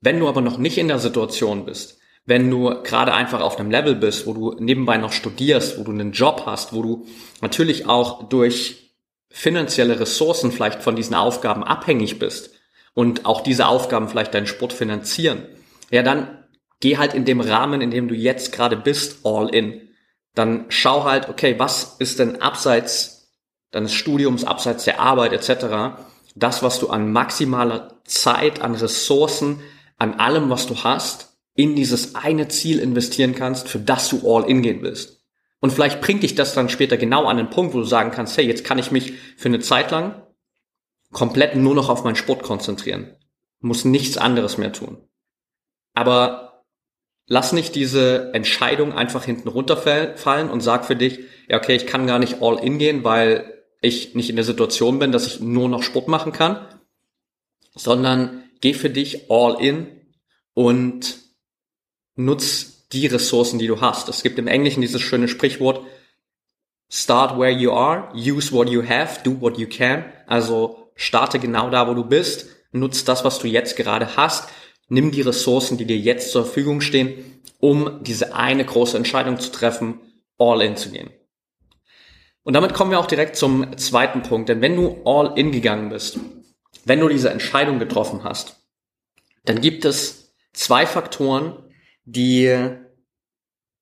Wenn 0.00 0.18
du 0.18 0.28
aber 0.28 0.40
noch 0.40 0.58
nicht 0.58 0.78
in 0.78 0.88
der 0.88 0.98
Situation 0.98 1.64
bist, 1.64 1.98
wenn 2.26 2.50
du 2.50 2.82
gerade 2.82 3.12
einfach 3.12 3.40
auf 3.40 3.58
einem 3.58 3.70
Level 3.70 3.94
bist, 3.94 4.26
wo 4.26 4.34
du 4.34 4.56
nebenbei 4.58 4.96
noch 4.96 5.12
studierst, 5.12 5.78
wo 5.78 5.84
du 5.84 5.90
einen 5.92 6.12
Job 6.12 6.42
hast, 6.46 6.72
wo 6.72 6.82
du 6.82 7.06
natürlich 7.40 7.86
auch 7.86 8.28
durch 8.28 8.89
finanzielle 9.30 9.98
Ressourcen 10.00 10.52
vielleicht 10.52 10.82
von 10.82 10.96
diesen 10.96 11.14
Aufgaben 11.14 11.64
abhängig 11.64 12.18
bist 12.18 12.50
und 12.94 13.26
auch 13.26 13.40
diese 13.40 13.66
Aufgaben 13.66 14.08
vielleicht 14.08 14.34
deinen 14.34 14.46
Sport 14.46 14.72
finanzieren, 14.72 15.46
ja, 15.90 16.02
dann 16.02 16.44
geh 16.80 16.96
halt 16.96 17.14
in 17.14 17.24
dem 17.24 17.40
Rahmen, 17.40 17.80
in 17.80 17.90
dem 17.90 18.08
du 18.08 18.14
jetzt 18.14 18.52
gerade 18.52 18.76
bist, 18.76 19.24
all 19.24 19.48
in. 19.54 19.88
Dann 20.34 20.66
schau 20.68 21.04
halt, 21.04 21.28
okay, 21.28 21.58
was 21.58 21.96
ist 21.98 22.18
denn 22.18 22.40
abseits 22.42 23.32
deines 23.70 23.92
Studiums, 23.92 24.44
abseits 24.44 24.84
der 24.84 25.00
Arbeit 25.00 25.32
etc., 25.32 25.96
das, 26.36 26.62
was 26.62 26.78
du 26.78 26.88
an 26.88 27.12
maximaler 27.12 28.00
Zeit, 28.04 28.62
an 28.62 28.74
Ressourcen, 28.74 29.60
an 29.98 30.14
allem, 30.14 30.48
was 30.48 30.66
du 30.66 30.84
hast, 30.84 31.36
in 31.54 31.74
dieses 31.74 32.14
eine 32.14 32.48
Ziel 32.48 32.78
investieren 32.78 33.34
kannst, 33.34 33.68
für 33.68 33.78
das 33.78 34.08
du 34.08 34.20
all 34.24 34.48
in 34.48 34.62
gehen 34.62 34.82
willst. 34.82 35.19
Und 35.60 35.72
vielleicht 35.72 36.00
bringt 36.00 36.22
dich 36.22 36.34
das 36.34 36.54
dann 36.54 36.68
später 36.68 36.96
genau 36.96 37.26
an 37.26 37.36
den 37.36 37.50
Punkt, 37.50 37.74
wo 37.74 37.78
du 37.78 37.84
sagen 37.84 38.10
kannst, 38.10 38.36
hey, 38.36 38.46
jetzt 38.46 38.64
kann 38.64 38.78
ich 38.78 38.90
mich 38.90 39.12
für 39.36 39.48
eine 39.48 39.60
Zeit 39.60 39.90
lang 39.90 40.26
komplett 41.12 41.56
nur 41.56 41.74
noch 41.74 41.88
auf 41.88 42.04
meinen 42.04 42.16
Sport 42.16 42.42
konzentrieren. 42.42 43.16
Muss 43.60 43.84
nichts 43.84 44.16
anderes 44.16 44.56
mehr 44.56 44.72
tun. 44.72 44.98
Aber 45.92 46.64
lass 47.26 47.52
nicht 47.52 47.74
diese 47.74 48.32
Entscheidung 48.32 48.94
einfach 48.94 49.24
hinten 49.24 49.48
runterfallen 49.48 50.50
und 50.50 50.60
sag 50.62 50.86
für 50.86 50.96
dich, 50.96 51.20
ja, 51.48 51.58
okay, 51.58 51.76
ich 51.76 51.86
kann 51.86 52.06
gar 52.06 52.18
nicht 52.18 52.42
all 52.42 52.58
in 52.58 52.78
gehen, 52.78 53.04
weil 53.04 53.64
ich 53.82 54.14
nicht 54.14 54.30
in 54.30 54.36
der 54.36 54.44
Situation 54.44 54.98
bin, 54.98 55.12
dass 55.12 55.26
ich 55.26 55.40
nur 55.40 55.68
noch 55.68 55.82
Sport 55.82 56.08
machen 56.08 56.32
kann, 56.32 56.66
sondern 57.74 58.44
geh 58.60 58.74
für 58.74 58.90
dich 58.90 59.30
all 59.30 59.60
in 59.60 59.88
und 60.54 61.18
nutz 62.14 62.69
die 62.92 63.06
Ressourcen, 63.06 63.58
die 63.58 63.66
du 63.66 63.80
hast. 63.80 64.08
Es 64.08 64.22
gibt 64.22 64.38
im 64.38 64.46
Englischen 64.46 64.80
dieses 64.80 65.00
schöne 65.00 65.28
Sprichwort, 65.28 65.84
start 66.88 67.38
where 67.38 67.50
you 67.50 67.72
are, 67.72 68.12
use 68.14 68.52
what 68.52 68.68
you 68.68 68.82
have, 68.86 69.22
do 69.22 69.40
what 69.40 69.58
you 69.58 69.68
can. 69.68 70.04
Also 70.26 70.90
starte 70.96 71.38
genau 71.38 71.70
da, 71.70 71.88
wo 71.88 71.94
du 71.94 72.04
bist, 72.04 72.46
nutz 72.72 73.04
das, 73.04 73.24
was 73.24 73.38
du 73.38 73.46
jetzt 73.46 73.76
gerade 73.76 74.16
hast 74.16 74.48
nimm 74.90 75.10
die 75.10 75.22
Ressourcen, 75.22 75.78
die 75.78 75.86
dir 75.86 75.96
jetzt 75.96 76.32
zur 76.32 76.44
Verfügung 76.44 76.82
stehen, 76.82 77.40
um 77.58 78.02
diese 78.02 78.34
eine 78.34 78.64
große 78.64 78.96
Entscheidung 78.96 79.40
zu 79.40 79.50
treffen, 79.50 80.00
all 80.36 80.60
in 80.60 80.76
zu 80.76 80.90
gehen. 80.90 81.10
Und 82.42 82.54
damit 82.54 82.74
kommen 82.74 82.90
wir 82.90 82.98
auch 82.98 83.06
direkt 83.06 83.36
zum 83.36 83.76
zweiten 83.78 84.22
Punkt, 84.22 84.48
denn 84.48 84.60
wenn 84.60 84.76
du 84.76 85.00
all 85.04 85.38
in 85.38 85.52
gegangen 85.52 85.88
bist, 85.88 86.18
wenn 86.84 87.00
du 87.00 87.08
diese 87.08 87.30
Entscheidung 87.30 87.78
getroffen 87.78 88.24
hast, 88.24 88.56
dann 89.44 89.60
gibt 89.60 89.84
es 89.84 90.34
zwei 90.52 90.86
Faktoren, 90.86 91.56
die 92.12 92.76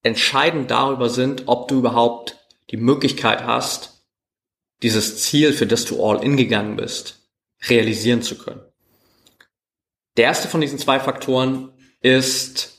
entscheidend 0.03 0.71
darüber 0.71 1.09
sind, 1.09 1.45
ob 1.47 1.69
du 1.69 1.79
überhaupt 1.79 2.37
die 2.71 2.77
Möglichkeit 2.77 3.45
hast, 3.45 4.05
dieses 4.83 5.23
Ziel, 5.23 5.53
für 5.53 5.67
das 5.67 5.85
du 5.85 6.05
all 6.05 6.23
in 6.23 6.37
gegangen 6.37 6.77
bist, 6.77 7.29
realisieren 7.69 8.23
zu 8.23 8.39
können. 8.39 8.61
Der 10.17 10.27
erste 10.27 10.49
von 10.49 10.61
diesen 10.61 10.79
zwei 10.79 11.01
Faktoren 11.01 11.73
ist 12.01 12.79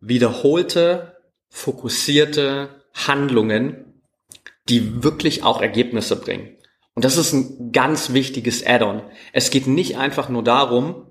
wiederholte, 0.00 1.16
fokussierte 1.48 2.82
Handlungen, 2.94 4.02
die 4.68 5.02
wirklich 5.02 5.42
auch 5.42 5.60
Ergebnisse 5.60 6.16
bringen. 6.16 6.56
Und 6.94 7.04
das 7.04 7.16
ist 7.16 7.32
ein 7.32 7.72
ganz 7.72 8.12
wichtiges 8.12 8.66
Add-on. 8.66 9.02
Es 9.32 9.50
geht 9.50 9.66
nicht 9.66 9.98
einfach 9.98 10.28
nur 10.28 10.42
darum, 10.42 11.10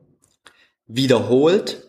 wiederholt 0.87 1.84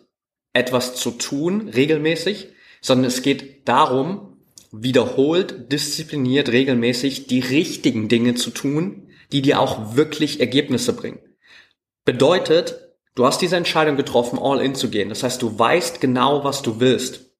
etwas 0.57 0.95
zu 0.95 1.11
tun, 1.11 1.69
regelmäßig, 1.69 2.49
sondern 2.81 3.05
es 3.05 3.21
geht 3.21 3.67
darum, 3.67 4.37
wiederholt, 4.71 5.71
diszipliniert, 5.71 6.49
regelmäßig 6.49 7.27
die 7.27 7.39
richtigen 7.39 8.07
Dinge 8.07 8.35
zu 8.35 8.51
tun, 8.51 9.09
die 9.31 9.41
dir 9.41 9.59
auch 9.59 9.95
wirklich 9.95 10.39
Ergebnisse 10.39 10.93
bringen. 10.93 11.19
Bedeutet, 12.05 12.95
du 13.15 13.25
hast 13.25 13.41
diese 13.41 13.57
Entscheidung 13.57 13.97
getroffen, 13.97 14.39
all 14.39 14.61
in 14.61 14.75
zu 14.75 14.89
gehen. 14.89 15.09
Das 15.09 15.23
heißt, 15.23 15.41
du 15.41 15.57
weißt 15.57 16.01
genau, 16.01 16.43
was 16.43 16.61
du 16.61 16.79
willst. 16.79 17.31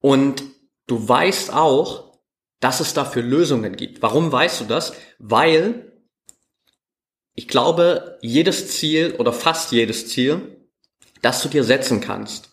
Und 0.00 0.42
du 0.86 1.08
weißt 1.08 1.52
auch, 1.52 2.18
dass 2.60 2.80
es 2.80 2.94
dafür 2.94 3.22
Lösungen 3.22 3.76
gibt. 3.76 4.02
Warum 4.02 4.30
weißt 4.30 4.60
du 4.60 4.64
das? 4.64 4.92
Weil 5.18 5.92
ich 7.34 7.48
glaube, 7.48 8.18
jedes 8.20 8.68
Ziel 8.68 9.14
oder 9.18 9.32
fast 9.32 9.72
jedes 9.72 10.08
Ziel, 10.08 10.61
das 11.22 11.42
du 11.42 11.48
dir 11.48 11.64
setzen 11.64 12.00
kannst, 12.00 12.50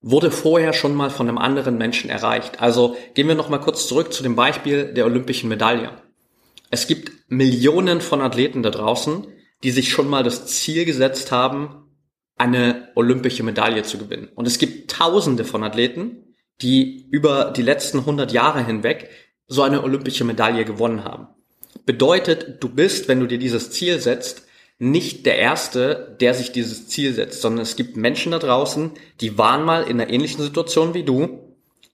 wurde 0.00 0.30
vorher 0.30 0.72
schon 0.72 0.94
mal 0.94 1.10
von 1.10 1.28
einem 1.28 1.38
anderen 1.38 1.78
Menschen 1.78 2.10
erreicht. 2.10 2.60
Also 2.60 2.96
gehen 3.14 3.28
wir 3.28 3.36
noch 3.36 3.48
mal 3.48 3.58
kurz 3.58 3.86
zurück 3.86 4.12
zu 4.12 4.22
dem 4.22 4.34
Beispiel 4.34 4.92
der 4.92 5.06
olympischen 5.06 5.48
Medaille. 5.48 5.90
Es 6.70 6.86
gibt 6.86 7.12
Millionen 7.28 8.00
von 8.00 8.20
Athleten 8.20 8.62
da 8.62 8.70
draußen, 8.70 9.26
die 9.62 9.70
sich 9.70 9.90
schon 9.90 10.08
mal 10.08 10.24
das 10.24 10.46
Ziel 10.46 10.84
gesetzt 10.84 11.30
haben, 11.30 11.82
eine 12.36 12.88
olympische 12.96 13.44
Medaille 13.44 13.84
zu 13.84 13.98
gewinnen. 13.98 14.28
Und 14.34 14.48
es 14.48 14.58
gibt 14.58 14.90
Tausende 14.90 15.44
von 15.44 15.62
Athleten, 15.62 16.34
die 16.60 17.08
über 17.10 17.52
die 17.56 17.62
letzten 17.62 18.00
100 18.00 18.32
Jahre 18.32 18.64
hinweg 18.64 19.10
so 19.46 19.62
eine 19.62 19.82
olympische 19.82 20.24
Medaille 20.24 20.64
gewonnen 20.64 21.04
haben. 21.04 21.28
Bedeutet, 21.86 22.62
du 22.62 22.68
bist, 22.68 23.08
wenn 23.08 23.20
du 23.20 23.26
dir 23.26 23.38
dieses 23.38 23.70
Ziel 23.70 24.00
setzt, 24.00 24.46
nicht 24.82 25.26
der 25.26 25.38
Erste, 25.38 26.16
der 26.20 26.34
sich 26.34 26.50
dieses 26.50 26.88
Ziel 26.88 27.14
setzt, 27.14 27.40
sondern 27.40 27.62
es 27.62 27.76
gibt 27.76 27.96
Menschen 27.96 28.32
da 28.32 28.40
draußen, 28.40 28.90
die 29.20 29.38
waren 29.38 29.64
mal 29.64 29.84
in 29.84 30.00
einer 30.00 30.10
ähnlichen 30.10 30.42
Situation 30.42 30.92
wie 30.92 31.04
du, 31.04 31.38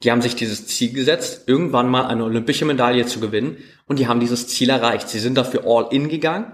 die 0.02 0.10
haben 0.10 0.22
sich 0.22 0.36
dieses 0.36 0.66
Ziel 0.68 0.94
gesetzt, 0.94 1.42
irgendwann 1.46 1.90
mal 1.90 2.06
eine 2.06 2.24
olympische 2.24 2.64
Medaille 2.64 3.04
zu 3.04 3.20
gewinnen 3.20 3.58
und 3.86 3.98
die 3.98 4.08
haben 4.08 4.20
dieses 4.20 4.48
Ziel 4.48 4.70
erreicht. 4.70 5.10
Sie 5.10 5.18
sind 5.18 5.36
dafür 5.36 5.64
all 5.66 5.88
in 5.90 6.08
gegangen 6.08 6.50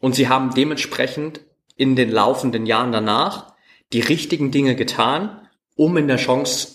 und 0.00 0.14
sie 0.14 0.28
haben 0.28 0.54
dementsprechend 0.54 1.40
in 1.74 1.96
den 1.96 2.12
laufenden 2.12 2.66
Jahren 2.66 2.92
danach 2.92 3.54
die 3.92 4.00
richtigen 4.00 4.52
Dinge 4.52 4.76
getan, 4.76 5.40
um 5.74 5.96
in 5.96 6.06
der 6.06 6.18
Chance, 6.18 6.68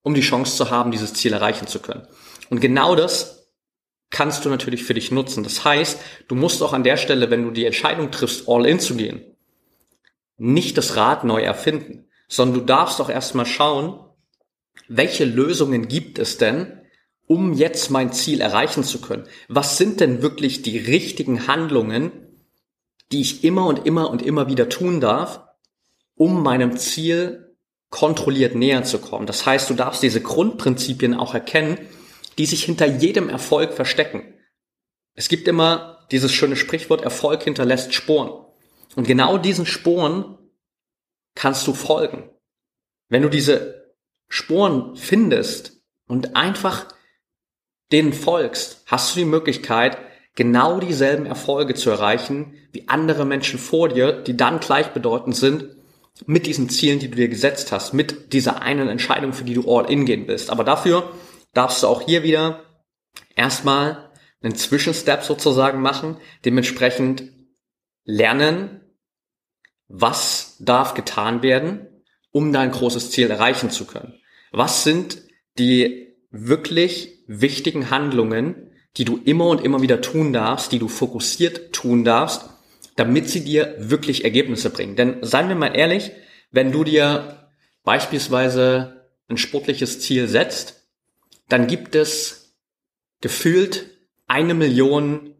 um 0.00 0.14
die 0.14 0.22
Chance 0.22 0.56
zu 0.56 0.70
haben, 0.70 0.92
dieses 0.92 1.12
Ziel 1.12 1.34
erreichen 1.34 1.66
zu 1.66 1.78
können. 1.78 2.06
Und 2.48 2.62
genau 2.62 2.96
das 2.96 3.35
kannst 4.16 4.46
du 4.46 4.48
natürlich 4.48 4.82
für 4.82 4.94
dich 4.94 5.10
nutzen. 5.10 5.44
Das 5.44 5.62
heißt, 5.66 6.00
du 6.28 6.34
musst 6.34 6.62
auch 6.62 6.72
an 6.72 6.84
der 6.84 6.96
Stelle, 6.96 7.28
wenn 7.30 7.42
du 7.42 7.50
die 7.50 7.66
Entscheidung 7.66 8.10
triffst, 8.10 8.48
all 8.48 8.64
in 8.64 8.80
zu 8.80 8.94
gehen, 8.94 9.20
nicht 10.38 10.78
das 10.78 10.96
Rad 10.96 11.24
neu 11.24 11.42
erfinden, 11.42 12.06
sondern 12.26 12.60
du 12.60 12.64
darfst 12.64 12.98
auch 13.02 13.10
erstmal 13.10 13.44
schauen, 13.44 14.00
welche 14.88 15.26
Lösungen 15.26 15.86
gibt 15.86 16.18
es 16.18 16.38
denn, 16.38 16.80
um 17.26 17.52
jetzt 17.52 17.90
mein 17.90 18.10
Ziel 18.10 18.40
erreichen 18.40 18.84
zu 18.84 19.02
können? 19.02 19.24
Was 19.48 19.76
sind 19.76 20.00
denn 20.00 20.22
wirklich 20.22 20.62
die 20.62 20.78
richtigen 20.78 21.46
Handlungen, 21.46 22.10
die 23.12 23.20
ich 23.20 23.44
immer 23.44 23.66
und 23.66 23.84
immer 23.84 24.08
und 24.08 24.22
immer 24.22 24.48
wieder 24.48 24.70
tun 24.70 25.02
darf, 25.02 25.42
um 26.14 26.42
meinem 26.42 26.78
Ziel 26.78 27.54
kontrolliert 27.90 28.54
näher 28.54 28.82
zu 28.84 28.98
kommen? 28.98 29.26
Das 29.26 29.44
heißt, 29.44 29.68
du 29.68 29.74
darfst 29.74 30.02
diese 30.02 30.22
Grundprinzipien 30.22 31.12
auch 31.12 31.34
erkennen 31.34 31.76
die 32.38 32.46
sich 32.46 32.64
hinter 32.64 32.86
jedem 32.86 33.28
Erfolg 33.28 33.72
verstecken. 33.72 34.34
Es 35.14 35.28
gibt 35.28 35.48
immer 35.48 36.06
dieses 36.10 36.32
schöne 36.32 36.56
Sprichwort, 36.56 37.02
Erfolg 37.02 37.42
hinterlässt 37.42 37.94
Sporen. 37.94 38.44
Und 38.94 39.06
genau 39.06 39.38
diesen 39.38 39.66
Sporen 39.66 40.38
kannst 41.34 41.66
du 41.66 41.72
folgen. 41.72 42.30
Wenn 43.08 43.22
du 43.22 43.28
diese 43.28 43.94
Sporen 44.28 44.96
findest 44.96 45.80
und 46.06 46.36
einfach 46.36 46.86
denen 47.92 48.12
folgst, 48.12 48.82
hast 48.86 49.14
du 49.14 49.20
die 49.20 49.26
Möglichkeit, 49.26 49.98
genau 50.34 50.80
dieselben 50.80 51.26
Erfolge 51.26 51.74
zu 51.74 51.90
erreichen 51.90 52.54
wie 52.72 52.88
andere 52.88 53.24
Menschen 53.24 53.58
vor 53.58 53.88
dir, 53.88 54.12
die 54.12 54.36
dann 54.36 54.60
gleichbedeutend 54.60 55.36
sind 55.36 55.76
mit 56.26 56.46
diesen 56.46 56.68
Zielen, 56.68 56.98
die 56.98 57.08
du 57.08 57.16
dir 57.16 57.28
gesetzt 57.28 57.72
hast, 57.72 57.92
mit 57.92 58.32
dieser 58.32 58.62
einen 58.62 58.88
Entscheidung, 58.88 59.32
für 59.32 59.44
die 59.44 59.54
du 59.54 59.70
all 59.70 59.90
in 59.90 60.04
gehen 60.06 60.26
willst. 60.26 60.50
Aber 60.50 60.64
dafür 60.64 61.10
darfst 61.56 61.82
du 61.82 61.86
auch 61.86 62.02
hier 62.02 62.22
wieder 62.22 62.64
erstmal 63.34 64.10
einen 64.42 64.54
Zwischenstep 64.54 65.22
sozusagen 65.22 65.80
machen, 65.80 66.18
dementsprechend 66.44 67.32
lernen, 68.04 68.80
was 69.88 70.56
darf 70.60 70.94
getan 70.94 71.42
werden, 71.42 71.86
um 72.32 72.52
dein 72.52 72.70
großes 72.70 73.10
Ziel 73.10 73.30
erreichen 73.30 73.70
zu 73.70 73.86
können. 73.86 74.20
Was 74.52 74.84
sind 74.84 75.22
die 75.58 76.14
wirklich 76.30 77.24
wichtigen 77.26 77.90
Handlungen, 77.90 78.72
die 78.96 79.04
du 79.04 79.20
immer 79.24 79.46
und 79.46 79.64
immer 79.64 79.82
wieder 79.82 80.00
tun 80.00 80.32
darfst, 80.32 80.72
die 80.72 80.78
du 80.78 80.88
fokussiert 80.88 81.72
tun 81.72 82.04
darfst, 82.04 82.48
damit 82.96 83.28
sie 83.28 83.44
dir 83.44 83.74
wirklich 83.78 84.24
Ergebnisse 84.24 84.70
bringen. 84.70 84.96
Denn 84.96 85.18
seien 85.22 85.48
wir 85.48 85.56
mal 85.56 85.76
ehrlich, 85.76 86.12
wenn 86.50 86.72
du 86.72 86.84
dir 86.84 87.50
beispielsweise 87.84 89.06
ein 89.28 89.36
sportliches 89.36 90.00
Ziel 90.00 90.28
setzt, 90.28 90.75
dann 91.48 91.66
gibt 91.66 91.94
es 91.94 92.54
gefühlt 93.20 93.86
eine 94.26 94.54
Million 94.54 95.34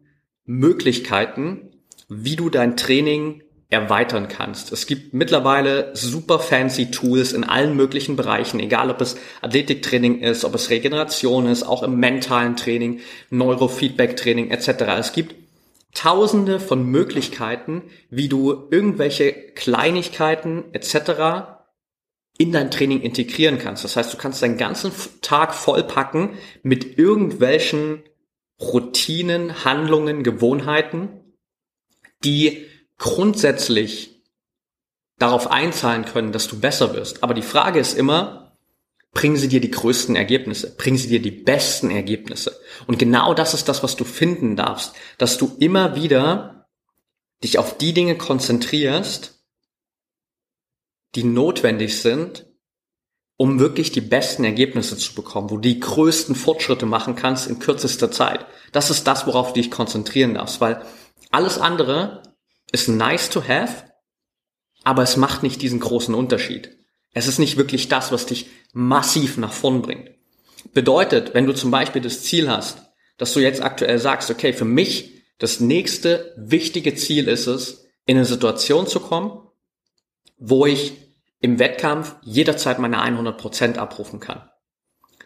Möglichkeiten, 0.45 1.71
wie 2.07 2.35
du 2.35 2.49
dein 2.49 2.77
Training 2.77 3.43
erweitern 3.69 4.29
kannst. 4.29 4.71
Es 4.71 4.85
gibt 4.85 5.13
mittlerweile 5.13 5.93
super 5.93 6.39
fancy 6.39 6.89
Tools 6.89 7.33
in 7.33 7.43
allen 7.43 7.75
möglichen 7.75 8.15
Bereichen, 8.15 8.61
egal 8.61 8.89
ob 8.89 9.01
es 9.01 9.17
Athletiktraining 9.41 10.21
ist, 10.21 10.45
ob 10.45 10.55
es 10.55 10.69
Regeneration 10.69 11.47
ist, 11.47 11.63
auch 11.63 11.83
im 11.83 11.99
mentalen 11.99 12.55
Training, 12.55 13.01
Neurofeedback-Training 13.29 14.51
etc. 14.51 14.69
Es 14.99 15.11
gibt 15.11 15.35
tausende 15.93 16.61
von 16.61 16.85
Möglichkeiten, 16.85 17.83
wie 18.09 18.29
du 18.29 18.67
irgendwelche 18.71 19.33
Kleinigkeiten 19.33 20.63
etc 20.71 21.56
in 22.37 22.51
dein 22.51 22.71
Training 22.71 23.01
integrieren 23.01 23.57
kannst. 23.57 23.83
Das 23.83 23.95
heißt, 23.95 24.13
du 24.13 24.17
kannst 24.17 24.41
deinen 24.41 24.57
ganzen 24.57 24.91
Tag 25.21 25.53
vollpacken 25.53 26.37
mit 26.63 26.97
irgendwelchen 26.97 28.03
Routinen, 28.59 29.65
Handlungen, 29.65 30.23
Gewohnheiten, 30.23 31.09
die 32.23 32.65
grundsätzlich 32.97 34.23
darauf 35.19 35.49
einzahlen 35.49 36.05
können, 36.05 36.31
dass 36.31 36.47
du 36.47 36.59
besser 36.59 36.93
wirst. 36.93 37.23
Aber 37.23 37.33
die 37.33 37.41
Frage 37.41 37.79
ist 37.79 37.97
immer, 37.97 38.55
bringen 39.13 39.37
sie 39.37 39.47
dir 39.47 39.61
die 39.61 39.71
größten 39.71 40.15
Ergebnisse, 40.15 40.75
bringen 40.75 40.97
sie 40.97 41.07
dir 41.09 41.21
die 41.21 41.31
besten 41.31 41.89
Ergebnisse. 41.89 42.59
Und 42.85 42.99
genau 42.99 43.33
das 43.33 43.53
ist 43.53 43.67
das, 43.67 43.81
was 43.81 43.95
du 43.95 44.03
finden 44.03 44.55
darfst, 44.55 44.93
dass 45.17 45.37
du 45.37 45.55
immer 45.59 45.95
wieder 45.95 46.67
dich 47.43 47.57
auf 47.57 47.77
die 47.77 47.93
Dinge 47.93 48.15
konzentrierst, 48.15 49.36
die 51.17 51.23
notwendig 51.23 51.99
sind, 51.99 52.45
um 53.37 53.59
wirklich 53.59 53.91
die 53.91 54.01
besten 54.01 54.43
Ergebnisse 54.43 54.97
zu 54.97 55.15
bekommen, 55.15 55.49
wo 55.49 55.55
du 55.55 55.61
die 55.61 55.79
größten 55.79 56.35
Fortschritte 56.35 56.85
machen 56.85 57.15
kannst 57.15 57.47
in 57.47 57.57
kürzester 57.57 58.11
Zeit. 58.11 58.45
Das 58.71 58.91
ist 58.91 59.07
das, 59.07 59.25
worauf 59.25 59.53
du 59.53 59.59
dich 59.59 59.71
konzentrieren 59.71 60.35
darfst, 60.35 60.61
weil 60.61 60.83
alles 61.31 61.57
andere 61.57 62.21
ist 62.71 62.87
nice 62.87 63.31
to 63.31 63.41
have, 63.47 63.91
aber 64.83 65.01
es 65.01 65.17
macht 65.17 65.41
nicht 65.41 65.59
diesen 65.63 65.79
großen 65.79 66.13
Unterschied. 66.13 66.77
Es 67.13 67.27
ist 67.27 67.39
nicht 67.39 67.57
wirklich 67.57 67.87
das, 67.87 68.11
was 68.11 68.27
dich 68.27 68.47
massiv 68.73 69.37
nach 69.37 69.53
vorn 69.53 69.81
bringt. 69.81 70.11
Bedeutet, 70.73 71.33
wenn 71.33 71.47
du 71.47 71.53
zum 71.53 71.71
Beispiel 71.71 72.01
das 72.03 72.21
Ziel 72.21 72.47
hast, 72.47 72.91
dass 73.17 73.33
du 73.33 73.39
jetzt 73.39 73.63
aktuell 73.63 73.97
sagst, 73.97 74.29
okay, 74.29 74.53
für 74.53 74.65
mich 74.65 75.23
das 75.39 75.59
nächste 75.59 76.35
wichtige 76.37 76.93
Ziel 76.93 77.27
ist 77.27 77.47
es, 77.47 77.85
in 78.05 78.17
eine 78.17 78.25
Situation 78.25 78.85
zu 78.85 78.99
kommen, 78.99 79.47
wo 80.37 80.65
ich 80.65 81.06
im 81.39 81.59
Wettkampf 81.59 82.15
jederzeit 82.21 82.79
meine 82.79 82.97
100% 82.97 83.77
abrufen 83.77 84.19
kann. 84.19 84.49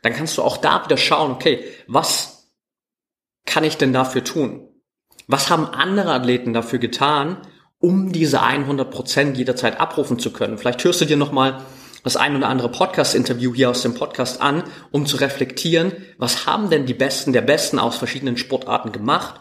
Dann 0.01 0.13
kannst 0.13 0.37
du 0.37 0.43
auch 0.43 0.57
da 0.57 0.83
wieder 0.83 0.97
schauen, 0.97 1.31
okay, 1.31 1.63
was 1.87 2.51
kann 3.45 3.63
ich 3.63 3.77
denn 3.77 3.93
dafür 3.93 4.23
tun? 4.23 4.67
Was 5.27 5.49
haben 5.49 5.65
andere 5.65 6.11
Athleten 6.11 6.53
dafür 6.53 6.79
getan, 6.79 7.37
um 7.79 8.11
diese 8.11 8.41
100% 8.41 9.33
jederzeit 9.33 9.79
abrufen 9.79 10.19
zu 10.19 10.33
können? 10.33 10.57
Vielleicht 10.57 10.83
hörst 10.83 11.01
du 11.01 11.05
dir 11.05 11.17
nochmal 11.17 11.63
das 12.03 12.17
ein 12.17 12.35
oder 12.35 12.49
andere 12.49 12.69
Podcast-Interview 12.69 13.53
hier 13.53 13.69
aus 13.69 13.83
dem 13.83 13.93
Podcast 13.93 14.41
an, 14.41 14.63
um 14.91 15.05
zu 15.05 15.17
reflektieren, 15.17 15.93
was 16.17 16.47
haben 16.47 16.69
denn 16.69 16.85
die 16.85 16.95
Besten 16.95 17.31
der 17.31 17.41
Besten 17.41 17.77
aus 17.77 17.97
verschiedenen 17.97 18.37
Sportarten 18.37 18.91
gemacht, 18.91 19.39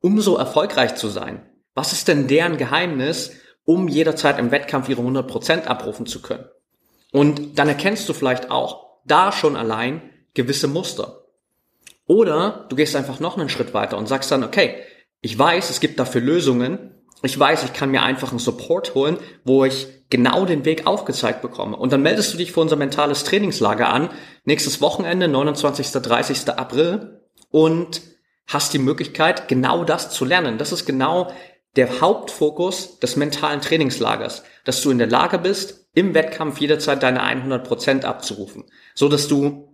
um 0.00 0.20
so 0.20 0.36
erfolgreich 0.36 0.94
zu 0.94 1.08
sein? 1.08 1.42
Was 1.74 1.92
ist 1.92 2.06
denn 2.06 2.28
deren 2.28 2.56
Geheimnis, 2.56 3.32
um 3.64 3.88
jederzeit 3.88 4.38
im 4.38 4.50
Wettkampf 4.50 4.88
ihre 4.88 5.02
100% 5.02 5.64
abrufen 5.64 6.06
zu 6.06 6.22
können? 6.22 6.44
Und 7.12 7.58
dann 7.58 7.68
erkennst 7.68 8.08
du 8.08 8.14
vielleicht 8.14 8.50
auch 8.50 8.98
da 9.04 9.32
schon 9.32 9.56
allein 9.56 10.02
gewisse 10.34 10.68
Muster. 10.68 11.24
Oder 12.06 12.66
du 12.68 12.76
gehst 12.76 12.96
einfach 12.96 13.20
noch 13.20 13.38
einen 13.38 13.48
Schritt 13.48 13.74
weiter 13.74 13.98
und 13.98 14.08
sagst 14.08 14.30
dann, 14.30 14.44
okay, 14.44 14.76
ich 15.20 15.38
weiß, 15.38 15.70
es 15.70 15.80
gibt 15.80 15.98
dafür 15.98 16.20
Lösungen. 16.20 16.90
Ich 17.22 17.38
weiß, 17.38 17.64
ich 17.64 17.72
kann 17.72 17.90
mir 17.90 18.02
einfach 18.02 18.30
einen 18.30 18.40
Support 18.40 18.94
holen, 18.94 19.18
wo 19.44 19.64
ich 19.64 19.86
genau 20.10 20.44
den 20.44 20.64
Weg 20.64 20.86
aufgezeigt 20.86 21.40
bekomme. 21.40 21.76
Und 21.76 21.92
dann 21.92 22.02
meldest 22.02 22.34
du 22.34 22.38
dich 22.38 22.52
für 22.52 22.60
unser 22.60 22.76
mentales 22.76 23.24
Trainingslager 23.24 23.88
an, 23.88 24.10
nächstes 24.44 24.80
Wochenende, 24.80 25.28
29. 25.28 25.92
30. 25.92 26.48
April 26.50 27.20
und 27.50 28.02
hast 28.46 28.74
die 28.74 28.78
Möglichkeit, 28.78 29.46
genau 29.48 29.84
das 29.84 30.10
zu 30.10 30.24
lernen. 30.24 30.58
Das 30.58 30.72
ist 30.72 30.84
genau 30.84 31.32
der 31.76 32.00
Hauptfokus 32.00 32.98
des 32.98 33.16
mentalen 33.16 33.60
Trainingslagers, 33.60 34.42
dass 34.64 34.82
du 34.82 34.90
in 34.90 34.98
der 34.98 35.06
Lage 35.06 35.38
bist, 35.38 35.88
im 35.94 36.14
Wettkampf 36.14 36.58
jederzeit 36.58 37.02
deine 37.02 37.22
100% 37.22 38.04
abzurufen, 38.04 38.64
so 38.94 39.08
dass 39.08 39.28
du 39.28 39.72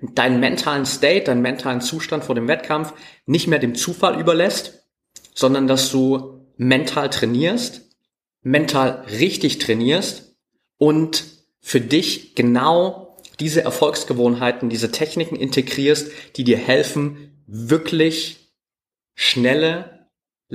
deinen 0.00 0.40
mentalen 0.40 0.86
State, 0.86 1.24
deinen 1.24 1.42
mentalen 1.42 1.80
Zustand 1.80 2.24
vor 2.24 2.34
dem 2.34 2.48
Wettkampf 2.48 2.92
nicht 3.26 3.46
mehr 3.46 3.58
dem 3.58 3.74
Zufall 3.74 4.20
überlässt, 4.20 4.86
sondern 5.34 5.66
dass 5.66 5.90
du 5.90 6.46
mental 6.56 7.10
trainierst, 7.10 7.82
mental 8.42 9.04
richtig 9.18 9.58
trainierst 9.58 10.36
und 10.76 11.24
für 11.60 11.80
dich 11.80 12.34
genau 12.34 13.16
diese 13.40 13.62
Erfolgsgewohnheiten, 13.62 14.68
diese 14.68 14.92
Techniken 14.92 15.36
integrierst, 15.36 16.10
die 16.36 16.44
dir 16.44 16.58
helfen, 16.58 17.42
wirklich 17.46 18.52
schnelle, 19.14 19.93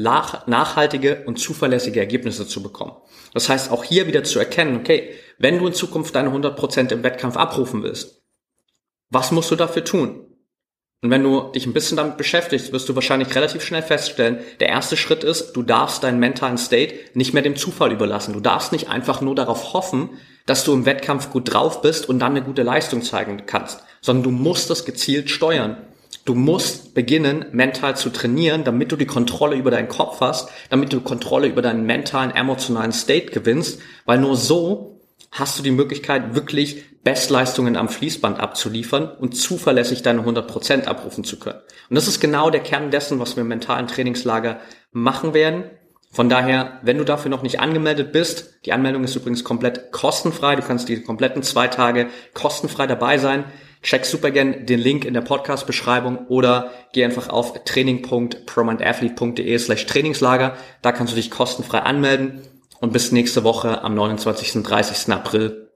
nachhaltige 0.02 1.24
und 1.26 1.40
zuverlässige 1.40 2.00
Ergebnisse 2.00 2.48
zu 2.48 2.64
bekommen. 2.64 2.94
Das 3.34 3.50
heißt, 3.50 3.72
auch 3.72 3.84
hier 3.84 4.08
wieder 4.08 4.24
zu 4.24 4.40
erkennen, 4.40 4.78
okay, 4.78 5.14
wenn 5.38 5.60
du 5.60 5.68
in 5.68 5.74
Zukunft 5.74 6.16
deine 6.16 6.30
100% 6.30 6.92
im 6.92 7.04
Wettkampf 7.04 7.38
abrufen 7.38 7.84
willst, 7.84 8.24
was 9.10 9.32
musst 9.32 9.52
du 9.52 9.56
dafür 9.56 9.84
tun? 9.84 10.26
Und 11.02 11.12
wenn 11.12 11.24
du 11.24 11.52
dich 11.54 11.66
ein 11.66 11.74
bisschen 11.74 11.96
damit 11.96 12.18
beschäftigst, 12.18 12.74
wirst 12.74 12.90
du 12.90 12.96
wahrscheinlich 12.96 13.34
relativ 13.34 13.64
schnell 13.64 13.82
feststellen, 13.82 14.40
der 14.60 14.68
erste 14.68 14.98
Schritt 14.98 15.24
ist, 15.24 15.54
du 15.54 15.64
darfst 15.64 16.04
deinen 16.04 16.20
mentalen 16.20 16.58
State 16.58 16.94
nicht 17.14 17.34
mehr 17.34 17.42
dem 17.42 17.56
Zufall 17.56 17.94
überlassen. 17.94 18.34
Du 18.34 18.42
darfst 18.42 18.74
nicht 18.74 18.90
einfach 18.90 19.22
nur 19.22 19.34
darauf 19.34 19.74
hoffen, 19.74 20.10
dass 20.46 20.66
du 20.66 20.74
im 20.74 20.86
Wettkampf 20.86 21.30
gut 21.30 21.54
drauf 21.54 21.82
bist 21.82 22.10
und 22.10 22.20
dann 22.20 22.32
eine 22.32 22.44
gute 22.44 22.64
Leistung 22.64 23.02
zeigen 23.02 23.46
kannst, 23.46 23.82
sondern 24.02 24.24
du 24.24 24.32
musst 24.32 24.70
das 24.70 24.84
gezielt 24.84 25.30
steuern. 25.30 25.78
Du 26.30 26.36
musst 26.36 26.94
beginnen, 26.94 27.46
mental 27.54 27.98
zu 27.98 28.12
trainieren, 28.12 28.64
damit 28.64 28.92
du 28.92 28.96
die 28.96 29.08
Kontrolle 29.08 29.56
über 29.56 29.72
deinen 29.72 29.88
Kopf 29.88 30.22
hast, 30.22 30.52
damit 30.70 30.94
du 30.94 31.02
Kontrolle 31.02 31.48
über 31.48 31.64
deinen 31.64 31.88
mentalen, 31.88 32.30
emotionalen 32.30 32.92
State 32.92 33.32
gewinnst, 33.32 33.80
weil 34.06 34.20
nur 34.20 34.36
so 34.36 35.02
hast 35.32 35.58
du 35.58 35.64
die 35.64 35.72
Möglichkeit, 35.72 36.36
wirklich 36.36 36.84
Bestleistungen 37.04 37.76
am 37.76 37.90
Fließband 37.90 38.40
abzuliefern 38.40 39.10
und 39.10 39.36
zuverlässig 39.36 40.04
deine 40.04 40.22
100% 40.22 40.86
abrufen 40.86 41.24
zu 41.24 41.40
können. 41.40 41.62
Und 41.90 41.96
das 41.96 42.08
ist 42.08 42.20
genau 42.20 42.52
der 42.52 42.62
Kern 42.62 42.92
dessen, 42.92 43.20
was 43.20 43.36
wir 43.36 43.42
im 43.42 43.48
mentalen 43.48 43.88
Trainingslager 43.88 44.60
machen 44.92 45.34
werden. 45.34 45.64
Von 46.12 46.30
daher, 46.30 46.78
wenn 46.84 47.00
du 47.00 47.06
dafür 47.06 47.32
noch 47.32 47.42
nicht 47.42 47.60
angemeldet 47.60 48.12
bist, 48.12 48.60
die 48.66 48.74
Anmeldung 48.74 49.04
ist 49.04 49.16
übrigens 49.16 49.44
komplett 49.44 49.92
kostenfrei. 49.92 50.56
Du 50.56 50.62
kannst 50.62 50.90
die 50.90 51.02
kompletten 51.02 51.42
zwei 51.42 51.68
Tage 51.70 52.06
kostenfrei 52.36 52.86
dabei 52.86 53.18
sein. 53.18 53.46
Check 53.82 54.06
super 54.06 54.32
gern 54.32 54.66
den 54.66 54.80
Link 54.80 55.06
in 55.06 55.14
der 55.14 55.22
Podcast-Beschreibung 55.22 56.28
oder 56.28 56.72
geh 56.92 57.06
einfach 57.06 57.30
auf 57.30 57.64
training.promindathlete.de 57.64 59.58
slash 59.58 59.86
Trainingslager. 59.86 60.58
Da 60.82 60.92
kannst 60.92 61.14
du 61.14 61.16
dich 61.16 61.32
kostenfrei 61.32 61.80
anmelden 61.80 62.42
und 62.82 62.92
bis 62.92 63.12
nächste 63.14 63.44
Woche 63.46 63.82
am 63.82 63.96
29. 63.96 64.58
und 64.58 64.64
30. 64.64 65.14
April 65.14 65.72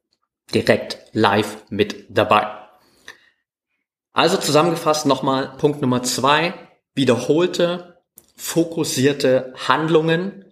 direkt 0.54 0.98
live 1.14 1.64
mit 1.70 2.06
dabei. 2.10 2.48
Also 4.12 4.38
zusammengefasst 4.38 5.06
nochmal 5.06 5.56
Punkt 5.58 5.82
Nummer 5.82 6.04
zwei, 6.04 6.54
wiederholte, 6.94 8.04
fokussierte 8.36 9.54
Handlungen, 9.68 10.46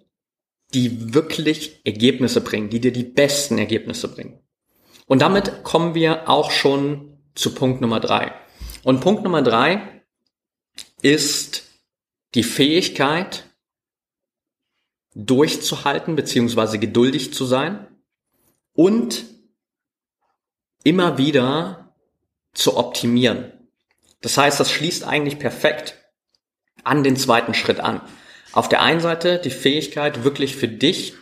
die 0.74 1.14
wirklich 1.14 1.82
Ergebnisse 1.86 2.42
bringen, 2.42 2.70
die 2.70 2.80
dir 2.80 2.94
die 2.94 3.04
besten 3.04 3.58
Ergebnisse 3.58 4.08
bringen. 4.08 4.40
Und 5.06 5.22
damit 5.22 5.64
kommen 5.64 5.94
wir 5.94 6.30
auch 6.30 6.52
schon 6.52 7.11
zu 7.36 7.54
Punkt 7.56 7.82
Nummer 7.82 8.00
drei. 8.00 8.34
Und 8.84 9.02
Punkt 9.02 9.24
Nummer 9.24 9.42
drei 9.42 10.04
ist 11.02 11.64
die 12.36 12.44
Fähigkeit, 12.44 13.46
durchzuhalten 15.14 16.16
beziehungsweise 16.16 16.80
geduldig 16.80 17.34
zu 17.34 17.46
sein 17.46 17.88
und 18.74 19.26
immer 20.84 21.18
wieder 21.18 21.94
zu 22.54 22.78
optimieren. 22.78 23.52
Das 24.22 24.38
heißt, 24.38 24.60
das 24.60 24.72
schließt 24.72 25.04
eigentlich 25.04 25.40
perfekt 25.40 25.98
an 26.84 27.04
den 27.04 27.18
zweiten 27.18 27.54
Schritt 27.54 27.80
an. 27.80 28.02
Auf 28.54 28.70
der 28.70 28.82
einen 28.82 29.00
Seite 29.00 29.40
die 29.40 29.50
Fähigkeit, 29.50 30.24
wirklich 30.24 30.56
für 30.56 30.68
dich, 30.68 31.14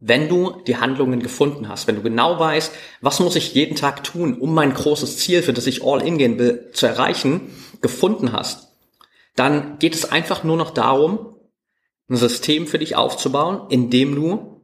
wenn 0.00 0.28
du 0.28 0.62
die 0.66 0.78
Handlungen 0.78 1.20
gefunden 1.20 1.68
hast, 1.68 1.86
wenn 1.86 1.96
du 1.96 2.02
genau 2.02 2.38
weißt, 2.38 2.72
was 3.02 3.20
muss 3.20 3.36
ich 3.36 3.54
jeden 3.54 3.76
Tag 3.76 4.02
tun, 4.02 4.40
um 4.40 4.54
mein 4.54 4.72
großes 4.72 5.18
Ziel, 5.18 5.42
für 5.42 5.52
das 5.52 5.66
ich 5.66 5.84
all 5.84 6.02
in 6.02 6.16
gehen 6.16 6.38
will, 6.38 6.70
zu 6.72 6.86
erreichen, 6.86 7.52
gefunden 7.82 8.32
hast, 8.32 8.72
dann 9.36 9.78
geht 9.78 9.94
es 9.94 10.10
einfach 10.10 10.42
nur 10.42 10.56
noch 10.56 10.70
darum, 10.70 11.36
ein 12.08 12.16
System 12.16 12.66
für 12.66 12.78
dich 12.78 12.96
aufzubauen, 12.96 13.68
in 13.68 13.90
dem 13.90 14.14
du 14.14 14.62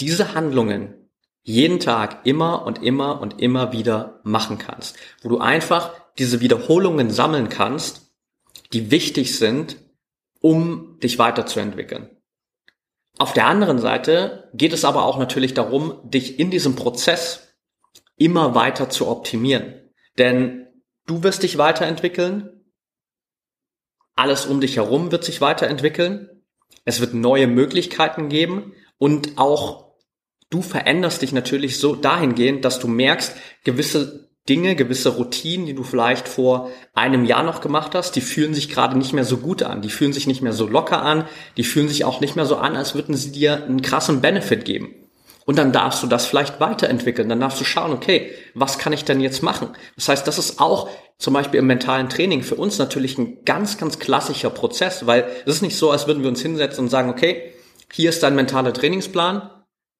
diese 0.00 0.34
Handlungen 0.34 0.94
jeden 1.42 1.78
Tag 1.78 2.26
immer 2.26 2.66
und 2.66 2.82
immer 2.82 3.20
und 3.20 3.40
immer 3.40 3.72
wieder 3.72 4.20
machen 4.24 4.58
kannst, 4.58 4.96
wo 5.22 5.28
du 5.28 5.38
einfach 5.38 5.92
diese 6.18 6.40
Wiederholungen 6.40 7.10
sammeln 7.10 7.48
kannst, 7.48 8.12
die 8.72 8.90
wichtig 8.90 9.38
sind, 9.38 9.76
um 10.40 10.98
dich 11.00 11.18
weiterzuentwickeln. 11.18 12.10
Auf 13.18 13.32
der 13.32 13.46
anderen 13.46 13.78
Seite 13.78 14.50
geht 14.54 14.72
es 14.72 14.84
aber 14.84 15.04
auch 15.04 15.18
natürlich 15.18 15.54
darum, 15.54 16.00
dich 16.04 16.38
in 16.38 16.50
diesem 16.50 16.74
Prozess 16.74 17.54
immer 18.16 18.54
weiter 18.54 18.90
zu 18.90 19.08
optimieren. 19.08 19.90
Denn 20.18 20.66
du 21.06 21.22
wirst 21.22 21.42
dich 21.42 21.58
weiterentwickeln, 21.58 22.64
alles 24.16 24.46
um 24.46 24.60
dich 24.60 24.76
herum 24.76 25.12
wird 25.12 25.24
sich 25.24 25.40
weiterentwickeln, 25.40 26.42
es 26.84 27.00
wird 27.00 27.14
neue 27.14 27.46
Möglichkeiten 27.46 28.28
geben 28.28 28.72
und 28.98 29.38
auch 29.38 29.94
du 30.50 30.62
veränderst 30.62 31.22
dich 31.22 31.32
natürlich 31.32 31.78
so 31.78 31.94
dahingehend, 31.94 32.64
dass 32.64 32.78
du 32.78 32.88
merkst, 32.88 33.36
gewisse 33.64 34.30
Dinge, 34.48 34.76
gewisse 34.76 35.10
Routinen, 35.10 35.66
die 35.66 35.74
du 35.74 35.84
vielleicht 35.84 36.28
vor 36.28 36.70
einem 36.92 37.24
Jahr 37.24 37.42
noch 37.42 37.62
gemacht 37.62 37.94
hast, 37.94 38.12
die 38.12 38.20
fühlen 38.20 38.52
sich 38.52 38.68
gerade 38.68 38.98
nicht 38.98 39.14
mehr 39.14 39.24
so 39.24 39.38
gut 39.38 39.62
an, 39.62 39.80
die 39.80 39.88
fühlen 39.88 40.12
sich 40.12 40.26
nicht 40.26 40.42
mehr 40.42 40.52
so 40.52 40.66
locker 40.66 41.02
an, 41.02 41.24
die 41.56 41.64
fühlen 41.64 41.88
sich 41.88 42.04
auch 42.04 42.20
nicht 42.20 42.36
mehr 42.36 42.44
so 42.44 42.56
an, 42.56 42.76
als 42.76 42.94
würden 42.94 43.16
sie 43.16 43.32
dir 43.32 43.64
einen 43.64 43.80
krassen 43.80 44.20
Benefit 44.20 44.64
geben. 44.64 44.94
Und 45.46 45.58
dann 45.58 45.72
darfst 45.72 46.02
du 46.02 46.06
das 46.06 46.26
vielleicht 46.26 46.60
weiterentwickeln. 46.60 47.28
Dann 47.28 47.40
darfst 47.40 47.60
du 47.60 47.64
schauen, 47.64 47.92
okay, 47.92 48.32
was 48.54 48.78
kann 48.78 48.92
ich 48.92 49.04
denn 49.04 49.20
jetzt 49.20 49.42
machen? 49.42 49.68
Das 49.96 50.08
heißt, 50.08 50.26
das 50.26 50.38
ist 50.38 50.60
auch 50.60 50.88
zum 51.18 51.34
Beispiel 51.34 51.60
im 51.60 51.66
mentalen 51.66 52.08
Training 52.08 52.42
für 52.42 52.54
uns 52.54 52.78
natürlich 52.78 53.18
ein 53.18 53.44
ganz, 53.44 53.78
ganz 53.78 53.98
klassischer 53.98 54.50
Prozess, 54.50 55.06
weil 55.06 55.26
es 55.44 55.56
ist 55.56 55.62
nicht 55.62 55.76
so, 55.76 55.90
als 55.90 56.06
würden 56.06 56.22
wir 56.22 56.30
uns 56.30 56.40
hinsetzen 56.40 56.84
und 56.84 56.90
sagen, 56.90 57.10
okay, 57.10 57.52
hier 57.92 58.10
ist 58.10 58.22
dein 58.22 58.34
mentaler 58.34 58.72
Trainingsplan, 58.72 59.50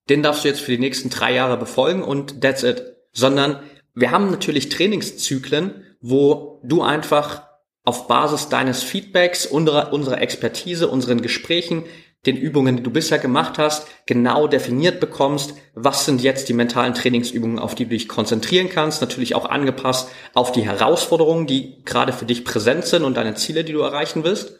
den 0.08 0.22
darfst 0.22 0.44
du 0.44 0.48
jetzt 0.48 0.60
für 0.60 0.72
die 0.72 0.78
nächsten 0.78 1.10
drei 1.10 1.34
Jahre 1.34 1.56
befolgen 1.56 2.02
und 2.02 2.40
that's 2.40 2.62
it. 2.62 2.82
Sondern 3.12 3.60
wir 3.94 4.10
haben 4.10 4.30
natürlich 4.30 4.68
Trainingszyklen, 4.68 5.84
wo 6.00 6.60
du 6.64 6.82
einfach 6.82 7.42
auf 7.84 8.08
Basis 8.08 8.48
deines 8.48 8.82
Feedbacks, 8.82 9.46
unserer, 9.46 10.20
Expertise, 10.20 10.88
unseren 10.88 11.20
Gesprächen, 11.20 11.84
den 12.26 12.36
Übungen, 12.38 12.78
die 12.78 12.82
du 12.82 12.90
bisher 12.90 13.18
gemacht 13.18 13.58
hast, 13.58 13.86
genau 14.06 14.46
definiert 14.46 14.98
bekommst, 14.98 15.54
was 15.74 16.06
sind 16.06 16.22
jetzt 16.22 16.48
die 16.48 16.54
mentalen 16.54 16.94
Trainingsübungen, 16.94 17.58
auf 17.58 17.74
die 17.74 17.84
du 17.84 17.90
dich 17.90 18.08
konzentrieren 18.08 18.70
kannst, 18.70 19.02
natürlich 19.02 19.34
auch 19.34 19.44
angepasst 19.44 20.08
auf 20.32 20.50
die 20.50 20.62
Herausforderungen, 20.62 21.46
die 21.46 21.82
gerade 21.84 22.14
für 22.14 22.24
dich 22.24 22.44
präsent 22.44 22.86
sind 22.86 23.04
und 23.04 23.18
deine 23.18 23.34
Ziele, 23.34 23.62
die 23.62 23.74
du 23.74 23.80
erreichen 23.80 24.24
willst. 24.24 24.58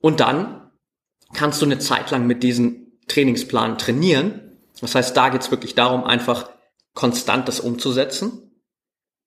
Und 0.00 0.20
dann 0.20 0.70
kannst 1.32 1.62
du 1.62 1.66
eine 1.66 1.78
Zeit 1.78 2.10
lang 2.10 2.26
mit 2.26 2.42
diesem 2.42 2.92
Trainingsplan 3.08 3.78
trainieren 3.78 4.48
das 4.80 4.94
heißt, 4.94 5.16
da 5.16 5.28
geht's 5.28 5.50
wirklich 5.50 5.74
darum, 5.74 6.04
einfach 6.04 6.50
konstant 6.94 7.48
das 7.48 7.60
umzusetzen. 7.60 8.47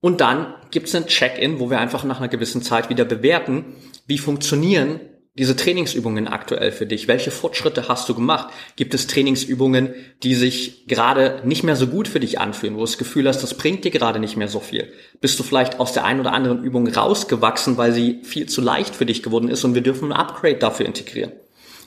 Und 0.01 0.19
dann 0.19 0.55
gibt's 0.71 0.95
ein 0.95 1.05
Check-in, 1.05 1.59
wo 1.59 1.69
wir 1.69 1.79
einfach 1.79 2.03
nach 2.03 2.17
einer 2.17 2.27
gewissen 2.27 2.63
Zeit 2.63 2.89
wieder 2.89 3.05
bewerten, 3.05 3.75
wie 4.07 4.17
funktionieren 4.17 4.99
diese 5.35 5.55
Trainingsübungen 5.55 6.27
aktuell 6.27 6.73
für 6.73 6.85
dich? 6.85 7.07
Welche 7.07 7.31
Fortschritte 7.31 7.87
hast 7.87 8.09
du 8.09 8.15
gemacht? 8.15 8.53
Gibt 8.75 8.93
es 8.93 9.07
Trainingsübungen, 9.07 9.93
die 10.23 10.35
sich 10.35 10.87
gerade 10.87 11.41
nicht 11.45 11.63
mehr 11.63 11.77
so 11.77 11.87
gut 11.87 12.09
für 12.09 12.19
dich 12.19 12.39
anfühlen, 12.39 12.75
wo 12.75 12.79
du 12.79 12.85
das 12.85 12.97
Gefühl 12.97 13.27
hast, 13.27 13.41
das 13.41 13.53
bringt 13.53 13.85
dir 13.85 13.91
gerade 13.91 14.19
nicht 14.19 14.35
mehr 14.35 14.49
so 14.49 14.59
viel? 14.59 14.91
Bist 15.21 15.39
du 15.39 15.43
vielleicht 15.43 15.79
aus 15.79 15.93
der 15.93 16.03
einen 16.03 16.19
oder 16.19 16.33
anderen 16.33 16.63
Übung 16.63 16.87
rausgewachsen, 16.87 17.77
weil 17.77 17.93
sie 17.93 18.21
viel 18.23 18.49
zu 18.49 18.59
leicht 18.59 18.93
für 18.93 19.05
dich 19.05 19.23
geworden 19.23 19.47
ist 19.47 19.63
und 19.63 19.73
wir 19.73 19.81
dürfen 19.81 20.11
ein 20.11 20.19
Upgrade 20.19 20.57
dafür 20.57 20.85
integrieren? 20.85 21.31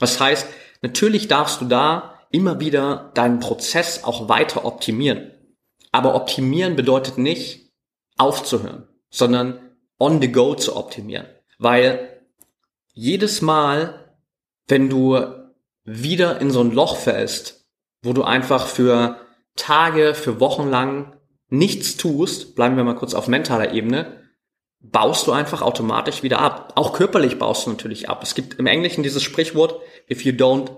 Das 0.01 0.19
heißt, 0.19 0.47
natürlich 0.81 1.29
darfst 1.29 1.61
du 1.61 1.67
da 1.67 2.21
immer 2.31 2.61
wieder 2.61 3.11
deinen 3.15 3.41
Prozess 3.41 4.05
auch 4.05 4.29
weiter 4.29 4.65
optimieren. 4.65 5.31
Aber 5.93 6.15
optimieren 6.15 6.77
bedeutet 6.77 7.19
nicht 7.19 7.64
aufzuhören, 8.17 8.89
sondern 9.11 9.77
on 9.99 10.21
the 10.21 10.31
go 10.31 10.55
zu 10.55 10.77
optimieren. 10.77 11.27
Weil 11.59 12.21
jedes 12.93 13.43
Mal, 13.43 14.15
wenn 14.69 14.89
du 14.89 15.19
wieder 15.85 16.41
in 16.41 16.51
so 16.51 16.61
ein 16.61 16.73
Loch 16.73 16.97
fällst, 16.97 17.67
wo 18.03 18.13
du 18.13 18.23
einfach 18.23 18.67
für 18.67 19.19
Tage, 19.57 20.15
für 20.15 20.41
Wochen 20.41 20.69
lang 20.69 21.17
nichts 21.49 21.97
tust, 21.97 22.55
bleiben 22.55 22.77
wir 22.77 22.85
mal 22.85 22.97
kurz 22.97 23.15
auf 23.15 23.29
mentaler 23.29 23.73
Ebene, 23.73 24.21
baust 24.81 25.27
du 25.27 25.33
einfach 25.33 25.63
automatisch 25.63 26.23
wieder 26.23 26.41
ab. 26.41 26.73
Auch 26.77 26.93
körperlich 26.93 27.39
baust 27.39 27.67
du 27.67 27.71
natürlich 27.71 28.09
ab. 28.09 28.23
Es 28.23 28.35
gibt 28.35 28.59
im 28.59 28.67
Englischen 28.67 29.03
dieses 29.03 29.23
Sprichwort, 29.23 29.81
if 30.11 30.25
you 30.25 30.33
don't 30.33 30.71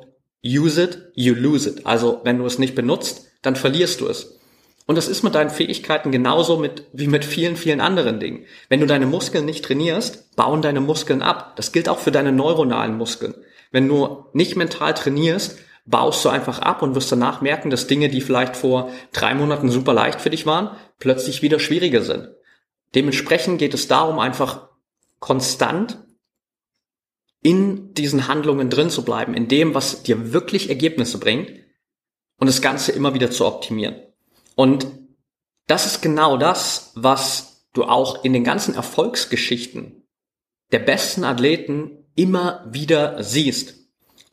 use 0.45 0.81
it, 0.81 1.11
you 1.15 1.35
lose 1.35 1.69
it. 1.69 1.87
Also 1.87 2.21
wenn 2.25 2.39
du 2.39 2.47
es 2.47 2.59
nicht 2.59 2.75
benutzt, 2.75 3.27
dann 3.43 3.57
verlierst 3.57 4.01
du 4.01 4.09
es. 4.09 4.39
Und 4.87 4.97
das 4.97 5.09
ist 5.09 5.25
mit 5.25 5.35
deinen 5.35 5.51
Fähigkeiten 5.51 6.13
genauso 6.13 6.59
mit, 6.59 6.85
wie 6.93 7.09
mit 7.09 7.25
vielen, 7.25 7.57
vielen 7.57 7.81
anderen 7.81 8.21
Dingen. 8.21 8.45
Wenn 8.69 8.81
du 8.81 8.87
deine 8.87 9.07
Muskeln 9.07 9.45
nicht 9.45 9.65
trainierst, 9.65 10.37
bauen 10.37 10.63
deine 10.63 10.81
Muskeln 10.81 11.23
ab. 11.23 11.57
Das 11.57 11.73
gilt 11.73 11.89
auch 11.89 11.99
für 11.99 12.13
deine 12.13 12.31
neuronalen 12.31 12.97
Muskeln. 12.97 13.35
Wenn 13.73 13.89
du 13.89 14.27
nicht 14.33 14.55
mental 14.55 14.95
trainierst, 14.95 15.59
baust 15.87 16.25
du 16.25 16.29
einfach 16.29 16.61
ab 16.61 16.83
und 16.83 16.95
wirst 16.95 17.11
danach 17.11 17.41
merken, 17.41 17.71
dass 17.71 17.89
Dinge, 17.89 18.09
die 18.09 18.21
vielleicht 18.21 18.57
vor 18.57 18.91
drei 19.13 19.35
Monaten 19.35 19.71
super 19.71 19.93
leicht 19.93 20.21
für 20.21 20.31
dich 20.31 20.47
waren, 20.47 20.77
plötzlich 20.99 21.43
wieder 21.43 21.59
schwieriger 21.59 22.03
sind. 22.03 22.31
Dementsprechend 22.95 23.59
geht 23.59 23.75
es 23.75 23.89
darum, 23.89 24.19
einfach 24.19 24.69
konstant 25.19 25.99
in 27.43 27.93
diesen 27.95 28.29
Handlungen 28.29 28.71
drin 28.71 28.91
zu 28.91 29.05
bleiben, 29.05 29.35
in 29.35 29.49
dem, 29.49 29.75
was 29.75 30.03
dir 30.03 30.33
wirklich 30.33 30.69
Ergebnisse 30.69 31.19
bringt 31.19 31.51
und 32.39 32.47
das 32.47 32.63
Ganze 32.63 32.93
immer 32.93 33.15
wieder 33.15 33.31
zu 33.31 33.47
optimieren. 33.47 34.06
Und 34.57 34.89
das 35.69 35.87
ist 35.87 36.03
genau 36.03 36.37
das, 36.37 36.91
was 36.97 37.69
du 37.73 37.85
auch 37.85 38.25
in 38.25 38.33
den 38.33 38.43
ganzen 38.43 38.75
Erfolgsgeschichten 38.75 40.03
der 40.73 40.81
besten 40.81 41.23
Athleten 41.23 42.05
immer 42.17 42.67
wieder 42.69 43.23
siehst. 43.23 43.77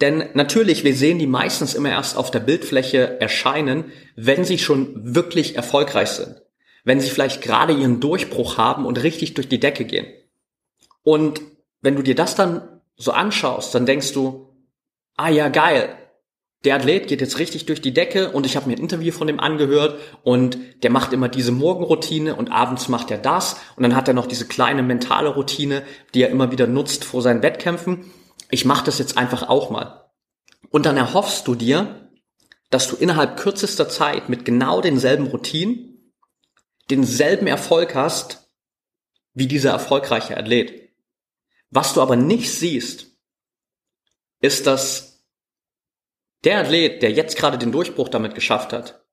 Denn 0.02 0.30
natürlich, 0.34 0.84
wir 0.84 0.96
sehen 0.96 1.20
die 1.20 1.28
meistens 1.28 1.76
immer 1.76 1.90
erst 1.90 2.18
auf 2.18 2.32
der 2.32 2.40
Bildfläche 2.40 3.22
erscheinen, 3.22 3.92
wenn 4.16 4.44
sie 4.44 4.58
schon 4.58 5.14
wirklich 5.14 5.56
erfolgreich 5.56 6.10
sind. 6.10 6.42
Wenn 6.84 7.00
sie 7.00 7.10
vielleicht 7.10 7.42
gerade 7.42 7.74
ihren 7.74 8.00
Durchbruch 8.00 8.58
haben 8.58 8.86
und 8.86 9.04
richtig 9.04 9.36
durch 9.36 9.48
die 9.48 9.60
Decke 9.60 9.86
gehen. 9.86 10.08
Und 11.04 11.42
wenn 11.82 11.96
du 11.96 12.02
dir 12.02 12.16
das 12.16 12.36
dann 12.36 12.82
so 12.96 13.12
anschaust, 13.12 13.76
dann 13.76 13.86
denkst 13.86 14.14
du, 14.14 14.50
ah 15.16 15.30
ja, 15.30 15.50
geil, 15.50 15.96
der 16.64 16.76
Athlet 16.76 17.08
geht 17.08 17.20
jetzt 17.20 17.40
richtig 17.40 17.66
durch 17.66 17.82
die 17.82 17.94
Decke 17.94 18.32
und 18.32 18.46
ich 18.46 18.56
habe 18.56 18.68
mir 18.68 18.76
ein 18.76 18.82
Interview 18.82 19.12
von 19.12 19.28
dem 19.28 19.40
angehört 19.40 20.00
und 20.24 20.58
der 20.82 20.92
macht 20.92 21.12
immer 21.12 21.28
diese 21.28 21.52
Morgenroutine 21.52 22.36
und 22.36 22.52
abends 22.52 22.88
macht 22.88 23.12
er 23.12 23.18
das 23.18 23.58
und 23.76 23.84
dann 23.84 23.96
hat 23.96 24.08
er 24.08 24.14
noch 24.14 24.28
diese 24.28 24.48
kleine 24.48 24.82
mentale 24.82 25.30
Routine, 25.30 25.84
die 26.14 26.24
er 26.24 26.30
immer 26.30 26.52
wieder 26.52 26.68
nutzt 26.68 27.04
vor 27.04 27.22
seinen 27.22 27.44
Wettkämpfen. 27.44 28.12
Ich 28.50 28.64
mache 28.64 28.86
das 28.86 28.98
jetzt 28.98 29.18
einfach 29.18 29.50
auch 29.50 29.70
mal. 29.72 30.10
Und 30.70 30.86
dann 30.86 30.96
erhoffst 30.96 31.48
du 31.48 31.56
dir, 31.56 32.10
dass 32.70 32.88
du 32.88 32.96
innerhalb 32.96 33.38
kürzester 33.38 33.90
Zeit 33.90 34.30
mit 34.30 34.46
genau 34.46 34.80
denselben 34.80 35.28
Routinen 35.28 36.12
denselben 36.90 37.48
Erfolg 37.48 37.96
hast 37.96 38.50
wie 39.34 39.48
dieser 39.48 39.72
erfolgreiche 39.72 40.38
Athlet. 40.38 40.92
Was 41.70 41.94
du 41.94 42.02
aber 42.02 42.16
nicht 42.16 42.52
siehst, 42.52 43.08
ist, 44.42 44.68
dass 44.68 45.13
der 46.44 46.60
Athlet, 46.60 47.02
der 47.02 47.12
jetzt 47.12 47.38
gerade 47.38 47.58
den 47.58 47.72
Durchbruch 47.72 48.10
damit 48.10 48.36
geschafft 48.36 48.74
hat, 48.74 49.06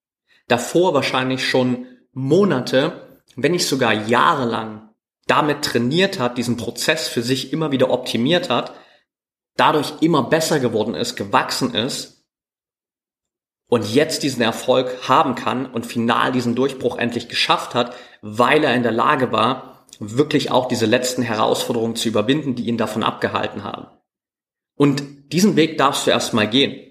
davor 0.48 0.94
wahrscheinlich 0.94 1.48
schon 1.48 1.86
Monate, 2.12 3.20
wenn 3.36 3.52
nicht 3.52 3.66
sogar 3.66 3.92
jahrelang 3.92 4.88
damit 5.26 5.62
trainiert 5.62 6.18
hat, 6.18 6.38
diesen 6.38 6.56
Prozess 6.56 7.06
für 7.08 7.22
sich 7.22 7.52
immer 7.52 7.70
wieder 7.70 7.90
optimiert 7.90 8.50
hat, 8.50 8.74
dadurch 9.56 9.92
immer 10.00 10.24
besser 10.24 10.58
geworden 10.58 10.94
ist, 10.94 11.14
gewachsen 11.14 11.74
ist 11.74 12.24
und 13.68 13.94
jetzt 13.94 14.24
diesen 14.24 14.42
Erfolg 14.42 15.08
haben 15.08 15.36
kann 15.36 15.66
und 15.66 15.86
final 15.86 16.32
diesen 16.32 16.56
Durchbruch 16.56 16.98
endlich 16.98 17.28
geschafft 17.28 17.74
hat, 17.74 17.94
weil 18.22 18.64
er 18.64 18.74
in 18.74 18.82
der 18.82 18.92
Lage 18.92 19.30
war, 19.30 19.86
wirklich 20.00 20.50
auch 20.50 20.66
diese 20.66 20.86
letzten 20.86 21.22
Herausforderungen 21.22 21.94
zu 21.94 22.08
überwinden, 22.08 22.54
die 22.56 22.66
ihn 22.66 22.78
davon 22.78 23.04
abgehalten 23.04 23.62
haben. 23.62 23.86
Und 24.74 25.32
diesen 25.32 25.56
Weg 25.56 25.78
darfst 25.78 26.06
du 26.06 26.10
erstmal 26.10 26.48
gehen. 26.48 26.89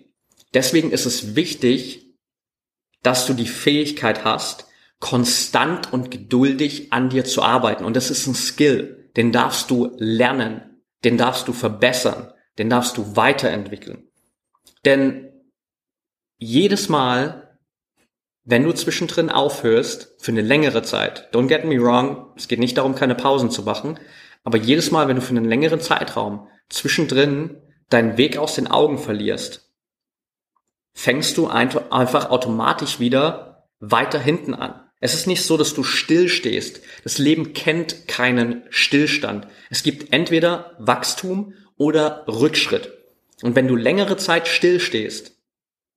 Deswegen 0.53 0.91
ist 0.91 1.05
es 1.05 1.35
wichtig, 1.35 2.15
dass 3.03 3.25
du 3.25 3.33
die 3.33 3.47
Fähigkeit 3.47 4.23
hast, 4.25 4.67
konstant 4.99 5.93
und 5.93 6.11
geduldig 6.11 6.91
an 6.91 7.09
dir 7.09 7.23
zu 7.23 7.41
arbeiten. 7.41 7.85
Und 7.85 7.95
das 7.95 8.11
ist 8.11 8.27
ein 8.27 8.35
Skill, 8.35 9.09
den 9.15 9.31
darfst 9.31 9.69
du 9.71 9.95
lernen, 9.97 10.81
den 11.03 11.17
darfst 11.17 11.47
du 11.47 11.53
verbessern, 11.53 12.33
den 12.57 12.69
darfst 12.69 12.97
du 12.97 13.15
weiterentwickeln. 13.15 14.09
Denn 14.85 15.29
jedes 16.37 16.89
Mal, 16.89 17.57
wenn 18.43 18.63
du 18.63 18.73
zwischendrin 18.73 19.29
aufhörst, 19.29 20.15
für 20.19 20.31
eine 20.31 20.41
längere 20.41 20.81
Zeit, 20.83 21.33
don't 21.33 21.47
get 21.47 21.65
me 21.65 21.81
wrong, 21.81 22.33
es 22.35 22.47
geht 22.47 22.59
nicht 22.59 22.77
darum, 22.77 22.95
keine 22.95 23.15
Pausen 23.15 23.51
zu 23.51 23.63
machen, 23.63 23.99
aber 24.43 24.57
jedes 24.57 24.91
Mal, 24.91 25.07
wenn 25.07 25.17
du 25.17 25.21
für 25.21 25.35
einen 25.35 25.45
längeren 25.45 25.79
Zeitraum 25.79 26.47
zwischendrin 26.69 27.61
deinen 27.89 28.17
Weg 28.17 28.37
aus 28.37 28.55
den 28.55 28.67
Augen 28.67 28.97
verlierst, 28.97 29.68
fängst 30.99 31.37
du 31.37 31.47
einfach 31.47 32.29
automatisch 32.29 32.99
wieder 32.99 33.69
weiter 33.79 34.19
hinten 34.19 34.53
an. 34.53 34.81
Es 34.99 35.13
ist 35.13 35.27
nicht 35.27 35.45
so, 35.45 35.55
dass 35.55 35.73
du 35.73 35.81
still 35.81 36.27
stehst. 36.27 36.81
Das 37.05 37.17
Leben 37.17 37.53
kennt 37.53 38.09
keinen 38.09 38.63
Stillstand. 38.69 39.47
Es 39.69 39.83
gibt 39.83 40.11
entweder 40.11 40.75
Wachstum 40.77 41.53
oder 41.77 42.25
Rückschritt. 42.27 42.91
Und 43.41 43.55
wenn 43.55 43.69
du 43.69 43.77
längere 43.77 44.17
Zeit 44.17 44.49
still 44.49 44.81
stehst, 44.81 45.37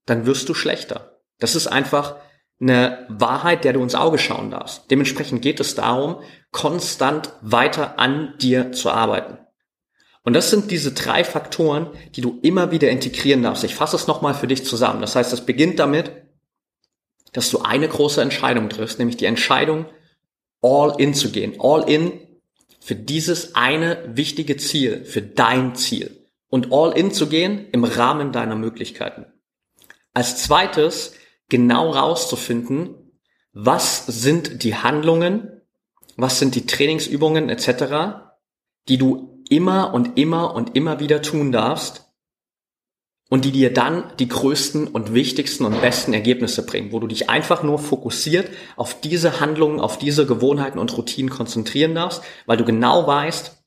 dann 0.07 0.25
wirst 0.25 0.49
du 0.49 0.55
schlechter. 0.55 1.19
Das 1.41 1.57
ist 1.57 1.67
einfach 1.67 2.15
eine 2.61 3.05
Wahrheit, 3.09 3.65
der 3.65 3.73
du 3.73 3.83
ins 3.83 3.97
Auge 3.97 4.19
schauen 4.19 4.53
darfst. 4.53 4.89
Dementsprechend 4.89 5.43
geht 5.43 5.59
es 5.59 5.75
darum, 5.75 6.23
konstant 6.53 7.33
weiter 7.41 7.99
an 7.99 8.35
dir 8.41 8.71
zu 8.71 8.89
arbeiten. 8.89 9.39
Und 10.25 10.35
das 10.35 10.51
sind 10.51 10.71
diese 10.71 10.93
drei 10.93 11.25
Faktoren, 11.25 11.89
die 12.15 12.21
du 12.21 12.39
immer 12.43 12.71
wieder 12.71 12.91
integrieren 12.91 13.43
darfst. 13.43 13.65
Ich 13.65 13.75
fasse 13.75 13.97
es 13.97 14.07
nochmal 14.07 14.35
für 14.35 14.47
dich 14.47 14.65
zusammen. 14.65 15.01
Das 15.01 15.17
heißt, 15.17 15.33
es 15.33 15.45
beginnt 15.45 15.79
damit, 15.79 16.13
dass 17.33 17.51
du 17.51 17.61
eine 17.61 17.89
große 17.89 18.23
Entscheidung 18.23 18.69
triffst, 18.69 18.99
nämlich 18.99 19.17
die 19.17 19.25
Entscheidung, 19.25 19.87
all 20.61 20.95
in 20.99 21.15
zu 21.15 21.31
gehen. 21.31 21.57
All 21.59 21.89
in 21.89 22.21
für 22.79 22.95
dieses 22.95 23.55
eine 23.55 24.11
wichtige 24.17 24.57
Ziel, 24.57 25.05
für 25.05 25.23
dein 25.23 25.75
Ziel. 25.75 26.27
Und 26.49 26.73
all 26.73 26.97
in 26.97 27.13
zu 27.13 27.29
gehen 27.29 27.69
im 27.73 27.85
Rahmen 27.85 28.31
deiner 28.33 28.57
Möglichkeiten. 28.57 29.27
Als 30.13 30.43
zweites, 30.43 31.15
genau 31.49 31.91
rauszufinden, 31.91 32.95
was 33.53 34.07
sind 34.07 34.63
die 34.63 34.75
Handlungen, 34.75 35.63
was 36.17 36.39
sind 36.39 36.55
die 36.55 36.67
Trainingsübungen 36.67 37.49
etc., 37.49 38.19
die 38.89 38.99
du 38.99 39.42
immer 39.53 39.93
und 39.93 40.19
immer 40.19 40.55
und 40.55 40.75
immer 40.77 40.99
wieder 40.99 41.21
tun 41.21 41.53
darfst 41.53 42.11
und 43.29 43.45
die 43.45 43.53
dir 43.53 43.73
dann 43.73 44.05
die 44.19 44.29
größten 44.29 44.89
und 44.89 45.13
wichtigsten 45.13 45.67
und 45.67 45.81
besten 45.83 46.15
Ergebnisse 46.15 46.65
bringen, 46.65 46.91
wo 46.91 47.01
du 47.01 47.07
dich 47.07 47.29
einfach 47.29 47.63
nur 47.63 47.79
fokussiert 47.79 48.49
auf 48.77 48.99
diese 48.99 49.41
Handlungen, 49.41 49.79
auf 49.79 49.99
diese 49.99 50.27
Gewohnheiten 50.27 50.79
und 50.79 50.97
Routinen 50.97 51.31
konzentrieren 51.31 51.95
darfst, 51.95 52.23
weil 52.47 52.57
du 52.57 52.65
genau 52.65 53.07
weißt, 53.07 53.63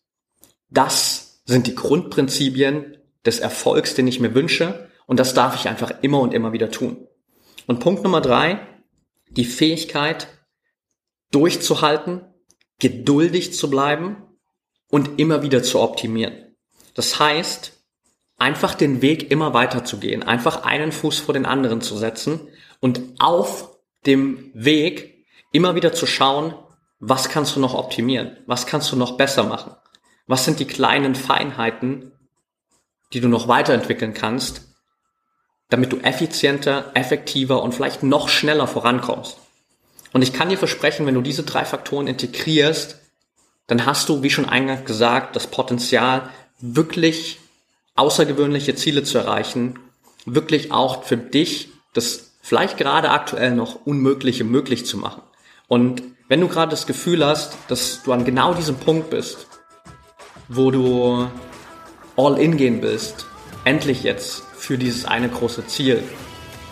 das 0.72 1.44
sind 1.46 1.68
die 1.68 1.76
Grundprinzipien 1.76 2.98
des 3.24 3.40
Erfolgs, 3.40 3.94
den 3.94 4.08
ich 4.08 4.20
mir 4.20 4.34
wünsche 4.34 4.90
und 5.06 5.20
das 5.20 5.36
darf 5.36 5.56
ich 5.56 5.70
einfach 5.70 5.94
immer 6.02 6.20
und 6.20 6.34
immer 6.34 6.52
wieder 6.52 6.72
tun. 6.72 7.08
Und 7.68 7.80
Punkt 7.80 8.04
Nummer 8.04 8.22
drei, 8.22 8.60
die 9.30 9.46
Fähigkeit 9.46 10.28
durchzuhalten, 11.32 12.22
geduldig 12.80 13.54
zu 13.54 13.70
bleiben 13.70 14.25
und 14.90 15.20
immer 15.20 15.42
wieder 15.42 15.64
zu 15.64 15.80
optimieren. 15.80 16.56
Das 16.94 17.20
heißt, 17.20 17.74
einfach 18.38 18.76
den 18.76 19.02
Weg 19.02 19.32
immer 19.32 19.54
weiter 19.54 19.84
zu 19.86 19.98
gehen, 19.98 20.24
einfach 20.24 20.64
einen 20.64 20.92
Fuß 20.92 21.20
vor 21.20 21.34
den 21.34 21.46
anderen 21.46 21.82
zu 21.82 21.98
setzen 21.98 22.48
und 22.80 23.02
auf 23.20 23.78
dem 24.06 24.52
Weg 24.54 25.26
immer 25.52 25.76
wieder 25.76 25.94
zu 25.94 26.06
schauen, 26.06 26.54
was 27.00 27.30
kannst 27.30 27.56
du 27.56 27.60
noch 27.60 27.74
optimieren? 27.74 28.38
Was 28.46 28.66
kannst 28.66 28.92
du 28.92 28.96
noch 28.96 29.18
besser 29.18 29.44
machen? 29.44 29.76
Was 30.28 30.46
sind 30.46 30.60
die 30.60 30.66
kleinen 30.66 31.16
Feinheiten, 31.16 32.12
die 33.14 33.22
du 33.22 33.28
noch 33.28 33.48
weiterentwickeln 33.48 34.14
kannst, 34.14 34.76
damit 35.70 35.92
du 35.92 35.98
effizienter, 35.98 36.92
effektiver 36.94 37.62
und 37.64 37.74
vielleicht 37.74 38.04
noch 38.04 38.30
schneller 38.30 38.68
vorankommst. 38.68 39.38
Und 40.14 40.22
ich 40.22 40.34
kann 40.34 40.50
dir 40.50 40.58
versprechen, 40.58 41.06
wenn 41.06 41.16
du 41.16 41.22
diese 41.22 41.44
drei 41.44 41.66
Faktoren 41.66 42.08
integrierst, 42.08 43.02
dann 43.68 43.86
hast 43.86 44.10
du, 44.10 44.24
wie 44.24 44.30
schon 44.30 44.48
eingangs 44.48 44.86
gesagt, 44.86 45.36
das 45.36 45.48
Potenzial, 45.48 46.30
wirklich 46.60 47.40
außergewöhnliche 47.96 48.76
Ziele 48.76 49.04
zu 49.04 49.18
erreichen, 49.18 49.80
wirklich 50.26 50.72
auch 50.72 51.04
für 51.04 51.18
dich 51.18 51.70
das 51.94 52.34
vielleicht 52.42 52.78
gerade 52.78 53.10
aktuell 53.10 53.56
noch 53.56 53.86
Unmögliche 53.86 54.44
möglich 54.44 54.86
zu 54.86 54.98
machen. 54.98 55.24
Und 55.68 56.04
wenn 56.28 56.42
du 56.42 56.48
gerade 56.48 56.72
das 56.72 56.88
Gefühl 56.88 57.26
hast, 57.26 57.58
dass 57.68 58.04
du 58.04 58.12
an 58.12 58.26
genau 58.26 58.54
diesem 58.54 58.76
Punkt 58.78 59.10
bist, 59.10 59.48
wo 60.48 60.72
du 60.72 61.28
all 62.18 62.38
in 62.40 62.58
gehen 62.58 62.82
willst, 62.82 63.26
endlich 63.64 64.04
jetzt 64.04 64.44
für 64.58 64.78
dieses 64.78 65.06
eine 65.06 65.30
große 65.30 65.66
Ziel, 65.68 66.04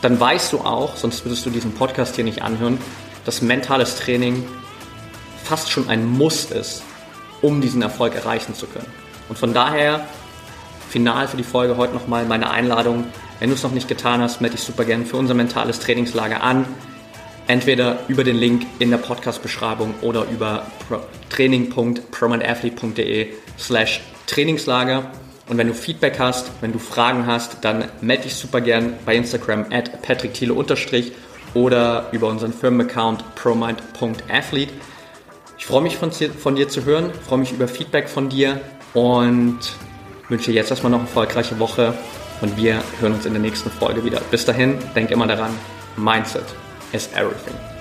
dann 0.02 0.20
weißt 0.20 0.54
du 0.54 0.60
auch, 0.60 0.98
sonst 0.98 1.26
würdest 1.26 1.46
du 1.46 1.50
diesen 1.50 1.74
Podcast 1.74 2.16
hier 2.16 2.24
nicht 2.24 2.42
anhören, 2.42 2.78
dass 3.26 3.42
mentales 3.42 3.98
Training 3.98 4.46
fast 5.44 5.72
schon 5.72 5.90
ein 5.90 6.06
Muss 6.06 6.46
ist, 6.46 6.84
um 7.42 7.62
diesen 7.62 7.82
Erfolg 7.82 8.16
erreichen 8.16 8.56
zu 8.56 8.68
können. 8.68 8.88
Und 9.30 9.38
von 9.38 9.54
daher, 9.54 10.06
final 10.90 11.28
für 11.28 11.38
die 11.38 11.44
Folge 11.44 11.78
heute 11.78 11.94
nochmal 11.94 12.26
meine 12.26 12.50
Einladung. 12.50 13.06
Wenn 13.40 13.50
du 13.50 13.56
es 13.56 13.64
noch 13.64 13.72
nicht 13.72 13.88
getan 13.88 14.22
hast, 14.22 14.42
melde 14.42 14.56
dich 14.56 14.66
super 14.66 14.86
gerne 14.86 15.06
für 15.06 15.18
unser 15.18 15.34
mentales 15.34 15.80
Trainingslager 15.80 16.44
an. 16.44 16.66
Entweder 17.48 18.00
über 18.08 18.24
den 18.24 18.38
Link 18.38 18.66
in 18.80 18.90
der 18.90 18.98
Podcast-Beschreibung 18.98 19.96
oder 20.02 20.26
über 20.30 20.66
training.promandathlete.de 21.30 23.34
slash 23.60 24.02
Trainingslager. 24.28 25.12
Und 25.50 25.58
wenn 25.58 25.68
du 25.68 25.74
Feedback 25.74 26.20
hast, 26.20 26.52
wenn 26.62 26.72
du 26.72 26.80
Fragen 26.80 27.26
hast, 27.26 27.58
dann 27.62 27.90
melde 28.00 28.24
dich 28.24 28.36
super 28.36 28.62
gern 28.62 28.94
bei 29.06 29.16
Instagram 29.16 29.66
at 29.72 30.02
patrickthiele 30.02 30.54
oder 31.54 32.08
über 32.12 32.28
unseren 32.28 32.54
Firmenaccount 32.54 33.36
promind.athlete. 33.36 34.74
Ich 35.64 35.68
freue 35.68 35.80
mich 35.80 35.96
von, 35.96 36.12
von 36.12 36.58
dir 36.58 36.68
zu 36.68 36.84
hören, 36.84 37.14
freue 37.26 37.40
mich 37.40 37.54
über 37.54 37.70
Feedback 37.70 38.10
von 38.10 38.28
dir 38.28 38.60
und 38.94 39.60
wünsche 40.28 40.52
dir 40.52 40.58
jetzt 40.58 40.72
erstmal 40.72 40.92
noch 40.92 41.00
eine 41.00 41.08
erfolgreiche 41.08 41.58
Woche 41.58 41.94
und 42.42 42.58
wir 42.58 42.84
hören 43.00 43.14
uns 43.14 43.26
in 43.26 43.32
der 43.32 43.42
nächsten 43.42 43.72
Folge 43.72 44.04
wieder. 44.04 44.20
Bis 44.30 44.44
dahin, 44.44 44.78
denk 44.94 45.10
immer 45.10 45.26
daran, 45.26 45.58
Mindset 45.96 46.44
is 46.92 47.08
everything. 47.14 47.73